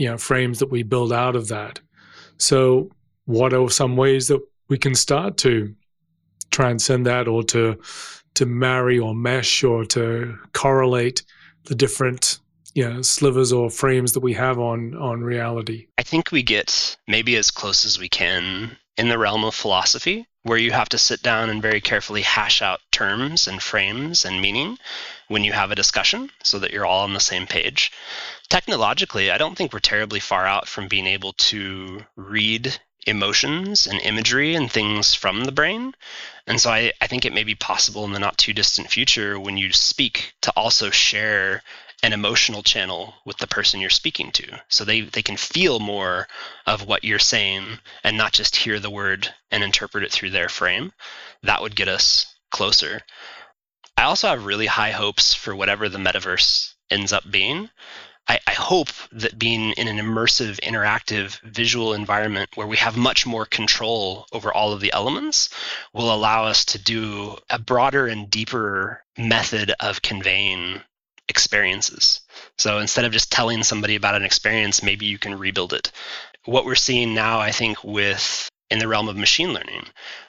you 0.00 0.08
know 0.08 0.16
frames 0.16 0.58
that 0.60 0.70
we 0.70 0.82
build 0.82 1.12
out 1.12 1.36
of 1.36 1.48
that. 1.48 1.78
So, 2.38 2.90
what 3.26 3.52
are 3.52 3.70
some 3.70 3.96
ways 3.96 4.28
that 4.28 4.40
we 4.68 4.78
can 4.78 4.94
start 4.94 5.36
to 5.38 5.74
transcend 6.50 7.06
that, 7.06 7.28
or 7.28 7.42
to 7.44 7.78
to 8.34 8.46
marry 8.46 8.98
or 8.98 9.14
mesh 9.14 9.64
or 9.64 9.84
to 9.84 10.36
correlate 10.52 11.22
the 11.64 11.74
different 11.74 12.38
you 12.74 12.88
know 12.88 13.02
slivers 13.02 13.52
or 13.52 13.70
frames 13.70 14.12
that 14.12 14.20
we 14.20 14.34
have 14.34 14.58
on 14.58 14.94
on 14.96 15.22
reality? 15.22 15.86
I 15.98 16.02
think 16.02 16.32
we 16.32 16.42
get 16.42 16.96
maybe 17.06 17.36
as 17.36 17.50
close 17.50 17.84
as 17.84 17.98
we 17.98 18.08
can 18.08 18.76
in 18.96 19.08
the 19.08 19.18
realm 19.18 19.44
of 19.44 19.54
philosophy, 19.54 20.26
where 20.42 20.58
you 20.58 20.72
have 20.72 20.88
to 20.90 20.98
sit 20.98 21.22
down 21.22 21.48
and 21.48 21.62
very 21.62 21.80
carefully 21.80 22.22
hash 22.22 22.60
out 22.60 22.80
terms 22.90 23.46
and 23.46 23.62
frames 23.62 24.24
and 24.24 24.42
meaning 24.42 24.76
when 25.28 25.44
you 25.44 25.52
have 25.52 25.70
a 25.70 25.76
discussion 25.76 26.28
so 26.42 26.58
that 26.58 26.72
you're 26.72 26.84
all 26.84 27.04
on 27.04 27.14
the 27.14 27.20
same 27.20 27.46
page 27.46 27.92
technologically, 28.50 29.30
I 29.30 29.38
don't 29.38 29.56
think 29.56 29.72
we're 29.72 29.78
terribly 29.78 30.20
far 30.20 30.44
out 30.44 30.68
from 30.68 30.88
being 30.88 31.06
able 31.06 31.32
to 31.34 32.00
read 32.16 32.78
emotions 33.06 33.86
and 33.86 34.00
imagery 34.00 34.54
and 34.54 34.70
things 34.70 35.14
from 35.14 35.44
the 35.44 35.52
brain. 35.52 35.94
And 36.46 36.60
so 36.60 36.70
I, 36.70 36.92
I 37.00 37.06
think 37.06 37.24
it 37.24 37.32
may 37.32 37.44
be 37.44 37.54
possible 37.54 38.04
in 38.04 38.12
the 38.12 38.18
not 38.18 38.38
too 38.38 38.52
distant 38.52 38.90
future 38.90 39.38
when 39.38 39.56
you 39.56 39.72
speak 39.72 40.34
to 40.42 40.52
also 40.56 40.90
share 40.90 41.62
an 42.02 42.12
emotional 42.12 42.62
channel 42.62 43.14
with 43.24 43.36
the 43.38 43.46
person 43.46 43.80
you're 43.80 43.90
speaking 43.90 44.32
to. 44.32 44.60
So 44.68 44.84
they, 44.84 45.02
they 45.02 45.22
can 45.22 45.36
feel 45.36 45.80
more 45.80 46.28
of 46.66 46.86
what 46.86 47.04
you're 47.04 47.18
saying 47.18 47.64
and 48.02 48.16
not 48.16 48.32
just 48.32 48.56
hear 48.56 48.80
the 48.80 48.90
word 48.90 49.32
and 49.50 49.62
interpret 49.62 50.04
it 50.04 50.12
through 50.12 50.30
their 50.30 50.48
frame. 50.48 50.92
That 51.42 51.60
would 51.60 51.76
get 51.76 51.88
us 51.88 52.34
closer. 52.50 53.02
I 53.96 54.04
also 54.04 54.28
have 54.28 54.46
really 54.46 54.66
high 54.66 54.92
hopes 54.92 55.34
for 55.34 55.54
whatever 55.54 55.88
the 55.88 55.98
metaverse 55.98 56.72
ends 56.90 57.12
up 57.12 57.30
being. 57.30 57.68
I, 58.30 58.38
I, 58.46 58.52
hope 58.52 58.90
that 59.10 59.40
being 59.40 59.72
in 59.72 59.88
an 59.88 59.98
immersive, 59.98 60.60
interactive 60.60 61.40
visual 61.40 61.94
environment 61.94 62.50
where 62.54 62.66
we 62.68 62.76
have 62.76 62.96
much 62.96 63.26
more 63.26 63.44
control 63.44 64.24
over 64.30 64.52
all 64.52 64.72
of 64.72 64.80
the 64.80 64.92
elements 64.92 65.50
will 65.92 66.14
allow 66.14 66.44
us 66.44 66.64
to 66.66 66.78
do 66.78 67.36
a 67.50 67.58
broader 67.58 68.06
and 68.06 68.30
deeper 68.30 69.02
method 69.18 69.72
of 69.80 70.02
conveying 70.02 70.80
experiences. 71.28 72.20
So 72.56 72.78
instead 72.78 73.04
of 73.04 73.10
just 73.10 73.32
telling 73.32 73.64
somebody 73.64 73.96
about 73.96 74.14
an 74.14 74.24
experience, 74.24 74.80
maybe 74.80 75.06
you 75.06 75.18
can 75.18 75.36
rebuild 75.36 75.72
it. 75.72 75.90
What 76.44 76.64
we're 76.64 76.76
seeing 76.76 77.12
now, 77.12 77.40
I 77.40 77.50
think, 77.50 77.82
with 77.82 78.48
in 78.70 78.78
the 78.78 78.86
realm 78.86 79.08
of 79.08 79.16
machine 79.16 79.52
learning, 79.52 79.86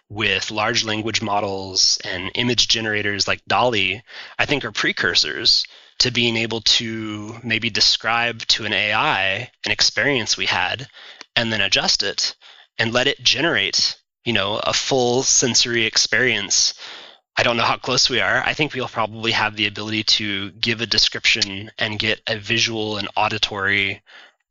with 0.09 0.49
large 0.49 0.83
language 0.83 1.21
models 1.21 1.99
and 2.03 2.31
image 2.33 2.67
generators 2.67 3.27
like 3.27 3.45
DALL-E, 3.47 4.01
I 4.39 4.45
think 4.47 4.65
are 4.65 4.71
precursors 4.71 5.67
to 6.01 6.09
being 6.09 6.35
able 6.35 6.61
to 6.61 7.35
maybe 7.43 7.69
describe 7.69 8.39
to 8.47 8.65
an 8.65 8.73
AI 8.73 9.51
an 9.65 9.71
experience 9.71 10.35
we 10.35 10.47
had 10.47 10.87
and 11.35 11.53
then 11.53 11.61
adjust 11.61 12.01
it 12.01 12.35
and 12.79 12.91
let 12.91 13.05
it 13.05 13.21
generate, 13.21 13.95
you 14.25 14.33
know, 14.33 14.59
a 14.63 14.73
full 14.73 15.21
sensory 15.21 15.85
experience. 15.85 16.73
I 17.37 17.43
don't 17.43 17.55
know 17.55 17.63
how 17.63 17.77
close 17.77 18.09
we 18.09 18.19
are. 18.19 18.43
I 18.43 18.55
think 18.55 18.73
we'll 18.73 18.87
probably 18.87 19.31
have 19.33 19.55
the 19.55 19.67
ability 19.67 20.03
to 20.03 20.49
give 20.53 20.81
a 20.81 20.87
description 20.87 21.69
and 21.77 21.99
get 21.99 22.19
a 22.25 22.35
visual 22.35 22.97
and 22.97 23.07
auditory 23.15 24.01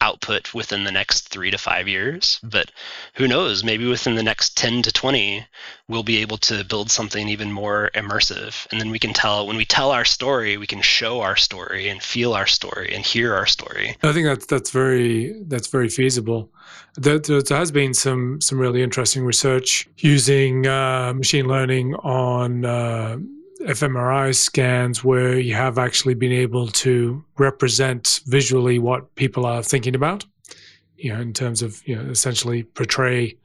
output 0.00 0.54
within 0.54 0.84
the 0.84 0.92
next 0.92 1.28
three 1.28 1.50
to 1.50 1.58
five 1.58 1.88
years. 1.88 2.40
But 2.42 2.70
who 3.14 3.28
knows? 3.28 3.62
Maybe 3.62 3.86
within 3.86 4.14
the 4.14 4.22
next 4.22 4.56
10 4.56 4.82
to 4.82 4.92
20, 4.92 5.46
we'll 5.88 6.02
be 6.02 6.18
able 6.18 6.38
to 6.38 6.64
build 6.64 6.90
something 6.90 7.28
even 7.28 7.52
more 7.52 7.90
immersive. 7.94 8.66
And 8.70 8.80
then 8.80 8.90
we 8.90 8.98
can 8.98 9.12
tell, 9.12 9.46
when 9.46 9.56
we 9.56 9.64
tell 9.64 9.90
our 9.90 10.04
story, 10.04 10.56
we 10.56 10.66
can 10.66 10.80
show 10.80 11.20
our 11.20 11.36
story 11.36 11.88
and 11.88 12.02
feel 12.02 12.32
our 12.32 12.46
story 12.46 12.92
and 12.94 13.04
hear 13.04 13.34
our 13.34 13.46
story. 13.46 13.96
I 14.02 14.12
think 14.12 14.26
that's, 14.26 14.46
that's 14.46 14.70
very, 14.70 15.40
that's 15.46 15.68
very 15.68 15.88
feasible. 15.88 16.50
There, 16.96 17.18
there 17.18 17.42
has 17.50 17.70
been 17.70 17.94
some, 17.94 18.40
some 18.40 18.58
really 18.58 18.82
interesting 18.82 19.24
research 19.24 19.88
using 19.98 20.66
uh, 20.66 21.12
machine 21.14 21.46
learning 21.46 21.94
on 21.96 22.64
uh, 22.64 23.18
fMRI 23.66 24.34
scans 24.34 25.04
where 25.04 25.38
you 25.38 25.54
have 25.54 25.78
actually 25.78 26.14
been 26.14 26.32
able 26.32 26.68
to 26.68 27.22
represent 27.38 28.20
visually 28.26 28.78
what 28.78 29.14
people 29.16 29.44
are 29.44 29.62
thinking 29.62 29.94
about, 29.94 30.24
you 30.96 31.12
know, 31.12 31.20
in 31.20 31.32
terms 31.32 31.62
of, 31.62 31.86
you 31.86 31.94
know, 31.94 32.10
essentially 32.10 32.62
portray, 32.62 33.36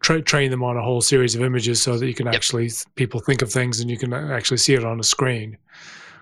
tra- 0.00 0.22
train 0.22 0.50
them 0.50 0.62
on 0.62 0.76
a 0.76 0.82
whole 0.82 1.00
series 1.00 1.34
of 1.34 1.42
images 1.42 1.82
so 1.82 1.98
that 1.98 2.06
you 2.06 2.14
can 2.14 2.26
yep. 2.26 2.34
actually, 2.34 2.70
people 2.94 3.20
think 3.20 3.42
of 3.42 3.52
things 3.52 3.80
and 3.80 3.90
you 3.90 3.98
can 3.98 4.12
actually 4.12 4.56
see 4.56 4.74
it 4.74 4.84
on 4.84 5.00
a 5.00 5.04
screen, 5.04 5.56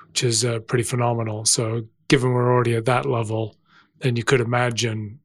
which 0.09 0.25
is 0.25 0.45
uh, 0.45 0.59
pretty 0.61 0.85
phenomenal. 0.85 1.45
So 1.45 1.87
given 2.09 2.33
we're 2.33 2.53
already 2.53 2.75
at 2.75 2.85
that 2.87 3.07
level, 3.07 3.55
then 4.01 4.17
you 4.17 4.25
could 4.25 4.41
imagine, 4.41 5.21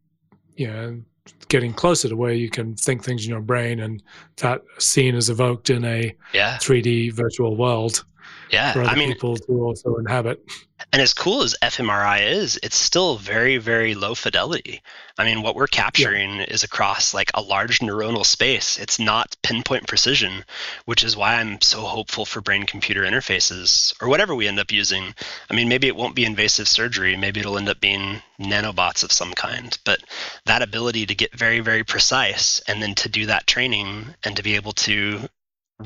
you 0.55 0.67
know, 0.67 1.01
getting 1.47 1.73
closer 1.73 2.07
to 2.07 2.15
where 2.15 2.33
you 2.33 2.49
can 2.49 2.75
think 2.75 3.03
things 3.03 3.25
in 3.25 3.31
your 3.31 3.41
brain 3.41 3.79
and 3.79 4.01
that 4.37 4.61
scene 4.79 5.15
is 5.15 5.29
evoked 5.29 5.69
in 5.69 5.83
a 5.85 6.15
yeah. 6.33 6.57
3D 6.57 7.13
virtual 7.13 7.55
world 7.55 8.05
Yeah, 8.51 8.73
for 8.73 8.81
other 8.81 8.89
I 8.89 8.95
mean, 8.95 9.13
people 9.13 9.37
to 9.37 9.63
also 9.63 9.95
inhabit. 9.95 10.43
And 10.91 11.01
as 11.01 11.13
cool 11.13 11.43
as 11.43 11.55
fMRI 11.61 12.29
is, 12.31 12.59
it's 12.61 12.75
still 12.75 13.15
very, 13.15 13.57
very 13.57 13.95
low 13.95 14.13
fidelity. 14.13 14.81
I 15.17 15.23
mean, 15.23 15.41
what 15.41 15.55
we're 15.55 15.67
capturing 15.67 16.37
yeah. 16.37 16.45
is 16.45 16.63
across 16.63 17.13
like 17.13 17.31
a 17.33 17.41
large 17.41 17.79
neuronal 17.79 18.25
space. 18.25 18.77
It's 18.77 18.99
not 18.99 19.37
pinpoint 19.41 19.87
precision, 19.87 20.43
which 20.85 21.03
is 21.03 21.15
why 21.15 21.35
I'm 21.35 21.61
so 21.61 21.81
hopeful 21.81 22.25
for 22.25 22.41
brain 22.41 22.65
computer 22.65 23.03
interfaces 23.03 23.93
or 24.01 24.09
whatever 24.09 24.35
we 24.35 24.47
end 24.47 24.59
up 24.59 24.71
using. 24.71 25.13
I 25.49 25.53
mean, 25.53 25.69
maybe 25.69 25.87
it 25.87 25.95
won't 25.95 26.15
be 26.15 26.25
invasive 26.25 26.67
surgery, 26.67 27.15
maybe 27.15 27.39
it'll 27.39 27.57
end 27.57 27.69
up 27.69 27.79
being 27.79 28.21
nanobots 28.37 29.03
of 29.03 29.13
some 29.13 29.33
kind. 29.33 29.77
But 29.85 29.99
that 30.45 30.61
ability 30.61 31.05
to 31.05 31.15
get 31.15 31.37
very, 31.37 31.61
very 31.61 31.85
precise 31.85 32.59
and 32.67 32.81
then 32.81 32.95
to 32.95 33.07
do 33.09 33.27
that 33.27 33.47
training 33.47 34.15
and 34.25 34.35
to 34.35 34.43
be 34.43 34.55
able 34.55 34.73
to 34.73 35.29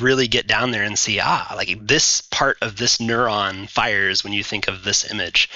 really 0.01 0.27
get 0.27 0.47
down 0.47 0.71
there 0.71 0.84
and 0.84 0.97
see 0.97 1.19
ah 1.21 1.53
like 1.55 1.77
this 1.86 2.21
part 2.21 2.58
of 2.62 2.77
this 2.77 2.97
neuron 2.97 3.69
fires 3.69 4.23
when 4.23 4.34
you 4.34 4.43
think 4.43 4.67
of 4.67 4.84
this 4.84 5.10
image. 5.12 5.49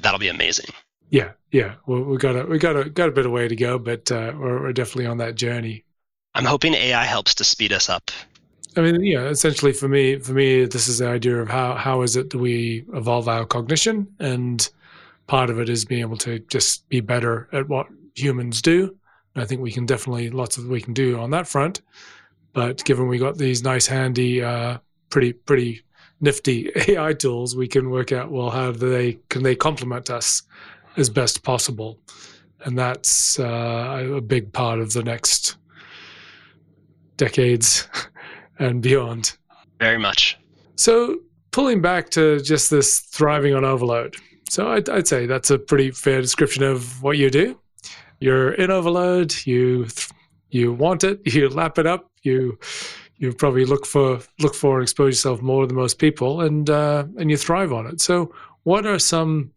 That'll 0.00 0.20
be 0.20 0.28
amazing. 0.28 0.66
Yeah 1.10 1.32
yeah. 1.50 1.74
Well, 1.86 2.02
we 2.02 2.16
got 2.16 2.36
a 2.36 2.44
we 2.44 2.58
got 2.58 2.76
a 2.76 2.88
got 2.88 3.08
a 3.08 3.12
bit 3.12 3.26
of 3.26 3.32
way 3.32 3.48
to 3.48 3.56
go 3.56 3.78
but 3.78 4.10
uh, 4.10 4.32
we're, 4.36 4.62
we're 4.62 4.72
definitely 4.72 5.06
on 5.06 5.18
that 5.18 5.34
journey. 5.34 5.84
I'm 6.34 6.44
hoping 6.44 6.74
ai 6.74 7.04
helps 7.04 7.34
to 7.36 7.44
speed 7.44 7.72
us 7.72 7.88
up. 7.88 8.10
I 8.76 8.80
mean 8.80 9.02
yeah 9.04 9.28
essentially 9.28 9.72
for 9.72 9.88
me 9.88 10.18
for 10.18 10.32
me 10.32 10.64
this 10.64 10.88
is 10.88 10.98
the 10.98 11.08
idea 11.08 11.40
of 11.40 11.48
how 11.48 11.74
how 11.74 12.02
is 12.02 12.16
it 12.16 12.30
that 12.30 12.38
we 12.38 12.84
evolve 12.94 13.28
our 13.28 13.44
cognition 13.44 14.08
and 14.18 14.68
part 15.26 15.50
of 15.50 15.58
it 15.60 15.68
is 15.68 15.84
being 15.84 16.00
able 16.00 16.16
to 16.18 16.38
just 16.40 16.88
be 16.88 17.00
better 17.00 17.48
at 17.52 17.68
what 17.68 17.86
humans 18.14 18.60
do. 18.60 18.96
I 19.34 19.44
think 19.44 19.62
we 19.62 19.72
can 19.72 19.86
definitely 19.86 20.30
lots 20.30 20.58
of 20.58 20.66
we 20.66 20.80
can 20.80 20.92
do 20.92 21.18
on 21.18 21.30
that 21.30 21.48
front 21.48 21.80
but 22.52 22.84
given 22.84 23.08
we 23.08 23.18
got 23.18 23.38
these 23.38 23.62
nice, 23.62 23.86
handy, 23.86 24.42
uh, 24.42 24.78
pretty 25.10 25.32
pretty 25.32 25.82
nifty 26.20 26.70
AI 26.88 27.12
tools, 27.12 27.56
we 27.56 27.68
can 27.68 27.90
work 27.90 28.12
out 28.12 28.30
well 28.30 28.50
how 28.50 28.72
do 28.72 28.90
they 28.90 29.18
can 29.28 29.42
they 29.42 29.56
complement 29.56 30.10
us 30.10 30.42
as 30.96 31.08
best 31.08 31.42
possible, 31.42 31.98
and 32.64 32.78
that's 32.78 33.38
uh, 33.38 34.12
a 34.16 34.20
big 34.20 34.52
part 34.52 34.78
of 34.78 34.92
the 34.92 35.02
next 35.02 35.56
decades 37.16 37.88
and 38.58 38.82
beyond. 38.82 39.36
Very 39.78 39.98
much. 39.98 40.38
So 40.76 41.18
pulling 41.50 41.80
back 41.80 42.10
to 42.10 42.40
just 42.40 42.70
this 42.70 43.00
thriving 43.00 43.54
on 43.54 43.64
overload. 43.64 44.16
So 44.48 44.70
I'd, 44.70 44.88
I'd 44.88 45.08
say 45.08 45.26
that's 45.26 45.50
a 45.50 45.58
pretty 45.58 45.90
fair 45.90 46.20
description 46.20 46.62
of 46.62 47.02
what 47.02 47.16
you 47.16 47.30
do. 47.30 47.58
You're 48.20 48.52
in 48.52 48.70
overload. 48.70 49.34
You 49.46 49.86
th- 49.86 50.10
you 50.52 50.72
want 50.72 51.04
it. 51.04 51.20
You 51.34 51.48
lap 51.48 51.78
it 51.78 51.86
up 51.86 52.12
you 52.22 52.58
you 53.18 53.32
probably 53.32 53.64
look 53.64 53.86
for 53.86 54.20
look 54.40 54.54
for 54.54 54.78
and 54.78 54.82
expose 54.82 55.14
yourself 55.14 55.42
more 55.42 55.66
than 55.66 55.76
most 55.76 55.98
people, 55.98 56.40
and 56.40 56.68
uh, 56.70 57.04
and 57.18 57.30
you 57.30 57.36
thrive 57.36 57.72
on 57.72 57.86
it. 57.86 58.00
So, 58.00 58.34
what 58.64 58.86
are 58.86 58.98
some 58.98 59.52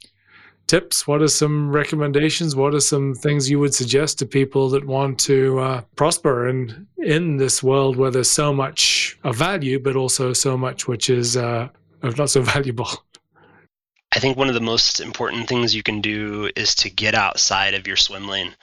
tips? 0.68 1.08
What 1.08 1.22
are 1.22 1.28
some 1.28 1.72
recommendations? 1.72 2.56
What 2.56 2.74
are 2.74 2.80
some 2.80 3.14
things 3.14 3.50
you 3.50 3.60
would 3.60 3.74
suggest 3.74 4.20
to 4.20 4.26
people 4.26 4.70
that 4.70 4.86
want 4.86 5.20
to 5.22 5.60
uh, 5.60 5.82
prosper 5.96 6.48
in 6.48 6.88
in 6.98 7.38
this 7.38 7.64
world 7.64 7.96
where 7.96 8.12
there's 8.12 8.32
so 8.32 8.54
much 8.54 9.18
of 9.24 9.36
value, 9.36 9.80
but 9.80 9.96
also 9.96 10.34
so 10.34 10.58
much 10.58 10.88
which 10.88 11.10
is 11.10 11.38
uh, 11.38 11.70
not 12.18 12.30
so 12.30 12.42
valuable? 12.56 12.90
I 14.12 14.20
think 14.20 14.38
one 14.38 14.48
of 14.48 14.54
the 14.54 14.62
most 14.62 15.02
important 15.02 15.48
things 15.48 15.76
you 15.76 15.84
can 15.84 16.00
do 16.00 16.50
is 16.56 16.74
to 16.76 16.90
get 16.90 17.16
outside 17.16 17.74
of 17.74 17.86
your 17.86 17.98
swim 17.98 18.30
lane. 18.30 18.56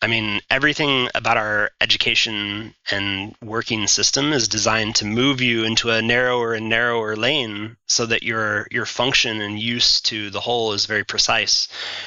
I 0.00 0.06
mean, 0.06 0.40
everything 0.48 1.08
about 1.14 1.36
our 1.36 1.72
education 1.80 2.74
and 2.88 3.34
working 3.42 3.88
system 3.88 4.32
is 4.32 4.46
designed 4.46 4.94
to 4.96 5.04
move 5.04 5.40
you 5.40 5.64
into 5.64 5.90
a 5.90 6.00
narrower 6.00 6.54
and 6.54 6.68
narrower 6.68 7.16
lane 7.16 7.76
so 7.86 8.06
that 8.06 8.22
your 8.22 8.68
your 8.70 8.86
function 8.86 9.40
and 9.40 9.58
use 9.58 10.00
to 10.02 10.30
the 10.30 10.40
whole 10.40 10.72
is 10.72 10.86
very 10.86 11.02
precise. 11.02 11.66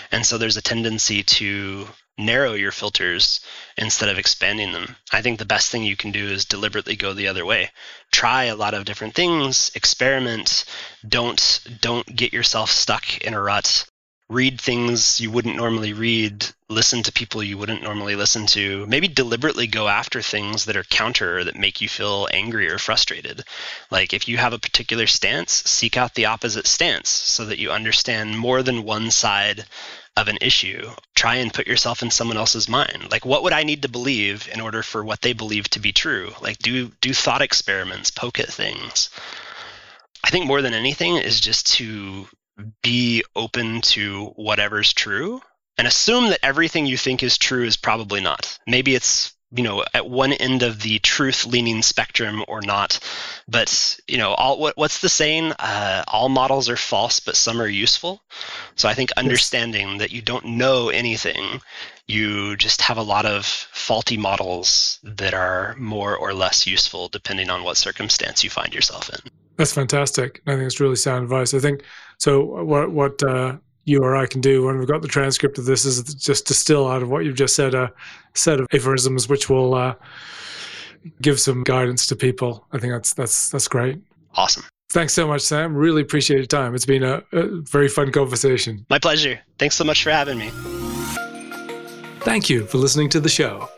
And 0.10 0.26
so 0.26 0.38
there's 0.38 0.56
a 0.56 0.62
tendency 0.62 1.22
to 1.24 1.90
narrow 2.18 2.54
your 2.54 2.72
filters 2.72 3.42
instead 3.78 4.08
of 4.08 4.18
expanding 4.18 4.72
them. 4.72 4.96
I 5.12 5.22
think 5.22 5.38
the 5.38 5.46
best 5.46 5.70
thing 5.70 5.84
you 5.84 5.98
can 5.98 6.12
do 6.12 6.28
is 6.28 6.46
deliberately 6.46 6.96
go 6.96 7.14
the 7.14 7.28
other 7.28 7.46
way. 7.46 7.72
Try 8.12 8.46
a 8.46 8.56
lot 8.56 8.74
of 8.74 8.86
different 8.86 9.16
things, 9.16 9.70
experiment, 9.76 10.64
don't 11.06 11.60
don't 11.82 12.16
get 12.16 12.32
yourself 12.32 12.72
stuck 12.72 13.18
in 13.18 13.34
a 13.34 13.42
rut 13.42 13.86
read 14.32 14.62
things 14.62 15.20
you 15.20 15.30
wouldn't 15.30 15.58
normally 15.58 15.92
read, 15.92 16.48
listen 16.70 17.04
to 17.04 17.12
people 17.12 17.44
you 17.44 17.58
wouldn't 17.58 17.84
normally 17.84 18.16
listen 18.16 18.46
to, 18.46 18.86
maybe 18.88 19.10
deliberately 19.10 19.68
go 19.68 19.90
after 19.90 20.22
things 20.22 20.66
that 20.66 20.78
are 20.78 20.86
counter 20.86 21.44
that 21.44 21.58
make 21.58 21.82
you 21.82 21.90
feel 21.90 22.30
angry 22.32 22.70
or 22.70 22.78
frustrated. 22.78 23.44
Like 23.92 24.14
if 24.14 24.30
you 24.30 24.38
have 24.38 24.54
a 24.54 24.60
particular 24.60 25.06
stance, 25.06 25.52
seek 25.52 25.98
out 25.98 26.16
the 26.16 26.28
opposite 26.28 26.66
stance 26.66 27.10
so 27.10 27.46
that 27.46 27.60
you 27.60 27.72
understand 27.72 28.40
more 28.40 28.64
than 28.64 28.86
one 28.86 29.12
side 29.12 29.66
of 30.16 30.30
an 30.30 30.38
issue. 30.40 30.90
Try 31.14 31.36
and 31.36 31.54
put 31.54 31.68
yourself 31.68 32.02
in 32.02 32.10
someone 32.10 32.38
else's 32.38 32.70
mind. 32.70 33.12
Like 33.12 33.26
what 33.26 33.44
would 33.44 33.54
I 33.54 33.64
need 33.64 33.82
to 33.82 33.90
believe 33.90 34.48
in 34.54 34.62
order 34.62 34.82
for 34.82 35.04
what 35.04 35.22
they 35.22 35.34
believe 35.34 35.68
to 35.72 35.82
be 35.82 35.92
true? 35.92 36.32
Like 36.40 36.58
do 36.60 36.88
do 37.02 37.14
thought 37.14 37.42
experiments, 37.42 38.12
poke 38.12 38.40
at 38.40 38.48
things. 38.48 39.10
I 40.24 40.30
think 40.30 40.46
more 40.46 40.62
than 40.62 40.74
anything 40.74 41.18
is 41.18 41.42
just 41.42 41.68
to 41.74 42.28
be 42.82 43.24
open 43.36 43.82
to 43.82 44.28
whatever's 44.36 44.94
true 44.94 45.42
and 45.78 45.88
assume 45.88 46.30
that 46.30 46.40
everything 46.44 46.86
you 46.86 46.98
think 46.98 47.24
is 47.24 47.38
true 47.38 47.66
is 47.66 47.78
probably 47.78 48.22
not. 48.22 48.58
Maybe 48.68 48.96
it's 48.96 49.34
you 49.54 49.64
know 49.64 49.84
at 49.94 50.10
one 50.10 50.32
end 50.32 50.64
of 50.64 50.82
the 50.82 51.00
truth 51.00 51.46
leaning 51.46 51.82
spectrum 51.82 52.44
or 52.48 52.62
not. 52.62 53.00
But 53.48 54.00
you 54.08 54.18
know 54.18 54.34
all 54.34 54.60
what, 54.60 54.78
what's 54.78 55.00
the 55.00 55.10
saying? 55.10 55.54
Uh, 55.54 56.04
all 56.08 56.30
models 56.30 56.70
are 56.70 56.78
false 56.78 57.20
but 57.20 57.36
some 57.36 57.62
are 57.62 57.68
useful. 57.68 58.22
So 58.76 58.88
i 58.88 58.94
think 58.94 59.12
understanding 59.14 60.00
that 60.00 60.12
you 60.12 60.22
don't 60.22 60.46
know 60.46 60.90
anything 60.90 61.62
you 62.08 62.58
just 62.58 62.82
have 62.82 62.98
a 62.98 63.04
lot 63.04 63.26
of 63.26 63.46
faulty 63.46 64.18
models 64.18 65.00
that 65.04 65.34
are 65.34 65.76
more 65.78 66.16
or 66.16 66.34
less 66.34 66.68
useful 66.68 67.08
depending 67.08 67.50
on 67.50 67.64
what 67.64 67.78
circumstance 67.78 68.44
you 68.44 68.50
find 68.50 68.74
yourself 68.74 69.10
in 69.10 69.32
that's 69.62 69.74
fantastic. 69.74 70.42
I 70.48 70.56
think 70.56 70.64
it's 70.64 70.80
really 70.80 70.96
sound 70.96 71.24
advice. 71.24 71.54
I 71.54 71.60
think 71.60 71.84
so. 72.18 72.64
What 72.64 72.92
what 72.92 73.22
uh, 73.22 73.58
you 73.86 74.02
or 74.02 74.16
I 74.16 74.26
can 74.26 74.42
do 74.42 74.66
when 74.66 74.80
we've 74.80 74.88
got 74.88 75.04
the 75.04 75.08
transcript 75.08 75.60
of 75.60 75.66
this 75.66 75.86
is 75.86 76.02
just 76.16 76.48
distill 76.48 76.88
out 76.88 77.04
of 77.04 77.10
what 77.10 77.26
you've 77.26 77.36
just 77.36 77.56
said 77.56 77.76
a 77.76 77.92
set 78.34 78.60
of 78.60 78.68
aphorisms 78.74 79.30
which 79.30 79.50
will 79.50 79.76
uh, 79.76 79.94
give 81.22 81.40
some 81.40 81.64
guidance 81.64 82.08
to 82.08 82.16
people. 82.16 82.66
I 82.72 82.80
think 82.80 82.92
that's 82.94 83.14
that's 83.14 83.50
that's 83.52 83.68
great. 83.68 84.00
Awesome. 84.34 84.64
Thanks 84.90 85.14
so 85.14 85.28
much, 85.28 85.42
Sam. 85.42 85.76
Really 85.76 86.02
appreciate 86.02 86.38
your 86.38 86.46
time. 86.48 86.74
It's 86.74 86.86
been 86.86 87.04
a, 87.04 87.22
a 87.32 87.62
very 87.62 87.88
fun 87.88 88.12
conversation. 88.12 88.86
My 88.90 88.98
pleasure. 88.98 89.40
Thanks 89.60 89.76
so 89.76 89.84
much 89.84 90.04
for 90.04 90.10
having 90.10 90.40
me. 90.40 90.50
Thank 92.22 92.50
you 92.50 92.66
for 92.66 92.78
listening 92.80 93.10
to 93.10 93.20
the 93.20 93.30
show. 93.30 93.70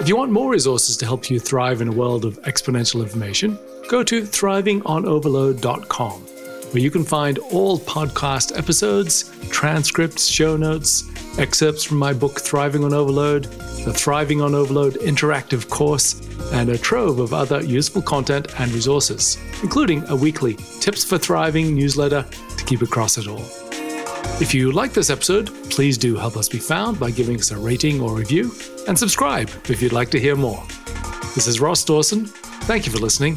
If 0.00 0.08
you 0.08 0.16
want 0.16 0.32
more 0.32 0.50
resources 0.50 0.96
to 0.98 1.06
help 1.06 1.30
you 1.30 1.38
thrive 1.38 1.80
in 1.80 1.88
a 1.88 1.92
world 1.92 2.24
of 2.24 2.40
exponential 2.42 3.00
information, 3.00 3.58
go 3.90 4.04
to 4.04 4.22
thrivingonoverload.com, 4.22 6.20
where 6.20 6.80
you 6.80 6.92
can 6.92 7.02
find 7.02 7.38
all 7.38 7.76
podcast 7.76 8.56
episodes, 8.56 9.36
transcripts, 9.48 10.28
show 10.28 10.56
notes, 10.56 11.10
excerpts 11.40 11.82
from 11.82 11.96
my 11.96 12.12
book 12.12 12.40
Thriving 12.40 12.84
on 12.84 12.94
Overload, 12.94 13.46
the 13.84 13.92
Thriving 13.92 14.40
on 14.40 14.54
Overload 14.54 14.94
interactive 15.00 15.68
course, 15.68 16.20
and 16.52 16.70
a 16.70 16.78
trove 16.78 17.18
of 17.18 17.34
other 17.34 17.64
useful 17.64 18.00
content 18.00 18.60
and 18.60 18.70
resources, 18.70 19.38
including 19.60 20.04
a 20.08 20.14
weekly 20.14 20.54
Tips 20.78 21.02
for 21.02 21.18
Thriving 21.18 21.74
newsletter 21.74 22.24
to 22.56 22.64
keep 22.66 22.82
across 22.82 23.18
it 23.18 23.26
all. 23.26 23.42
If 24.40 24.54
you 24.54 24.70
like 24.70 24.92
this 24.92 25.10
episode, 25.10 25.48
please 25.68 25.98
do 25.98 26.14
help 26.14 26.36
us 26.36 26.48
be 26.48 26.58
found 26.58 27.00
by 27.00 27.10
giving 27.10 27.40
us 27.40 27.50
a 27.50 27.58
rating 27.58 28.00
or 28.00 28.14
review, 28.14 28.52
and 28.86 28.96
subscribe 28.96 29.50
if 29.68 29.82
you'd 29.82 29.92
like 29.92 30.10
to 30.10 30.20
hear 30.20 30.36
more. 30.36 30.62
This 31.34 31.48
is 31.48 31.58
Ross 31.58 31.84
Dawson. 31.84 32.26
Thank 32.26 32.86
you 32.86 32.92
for 32.92 32.98
listening. 32.98 33.36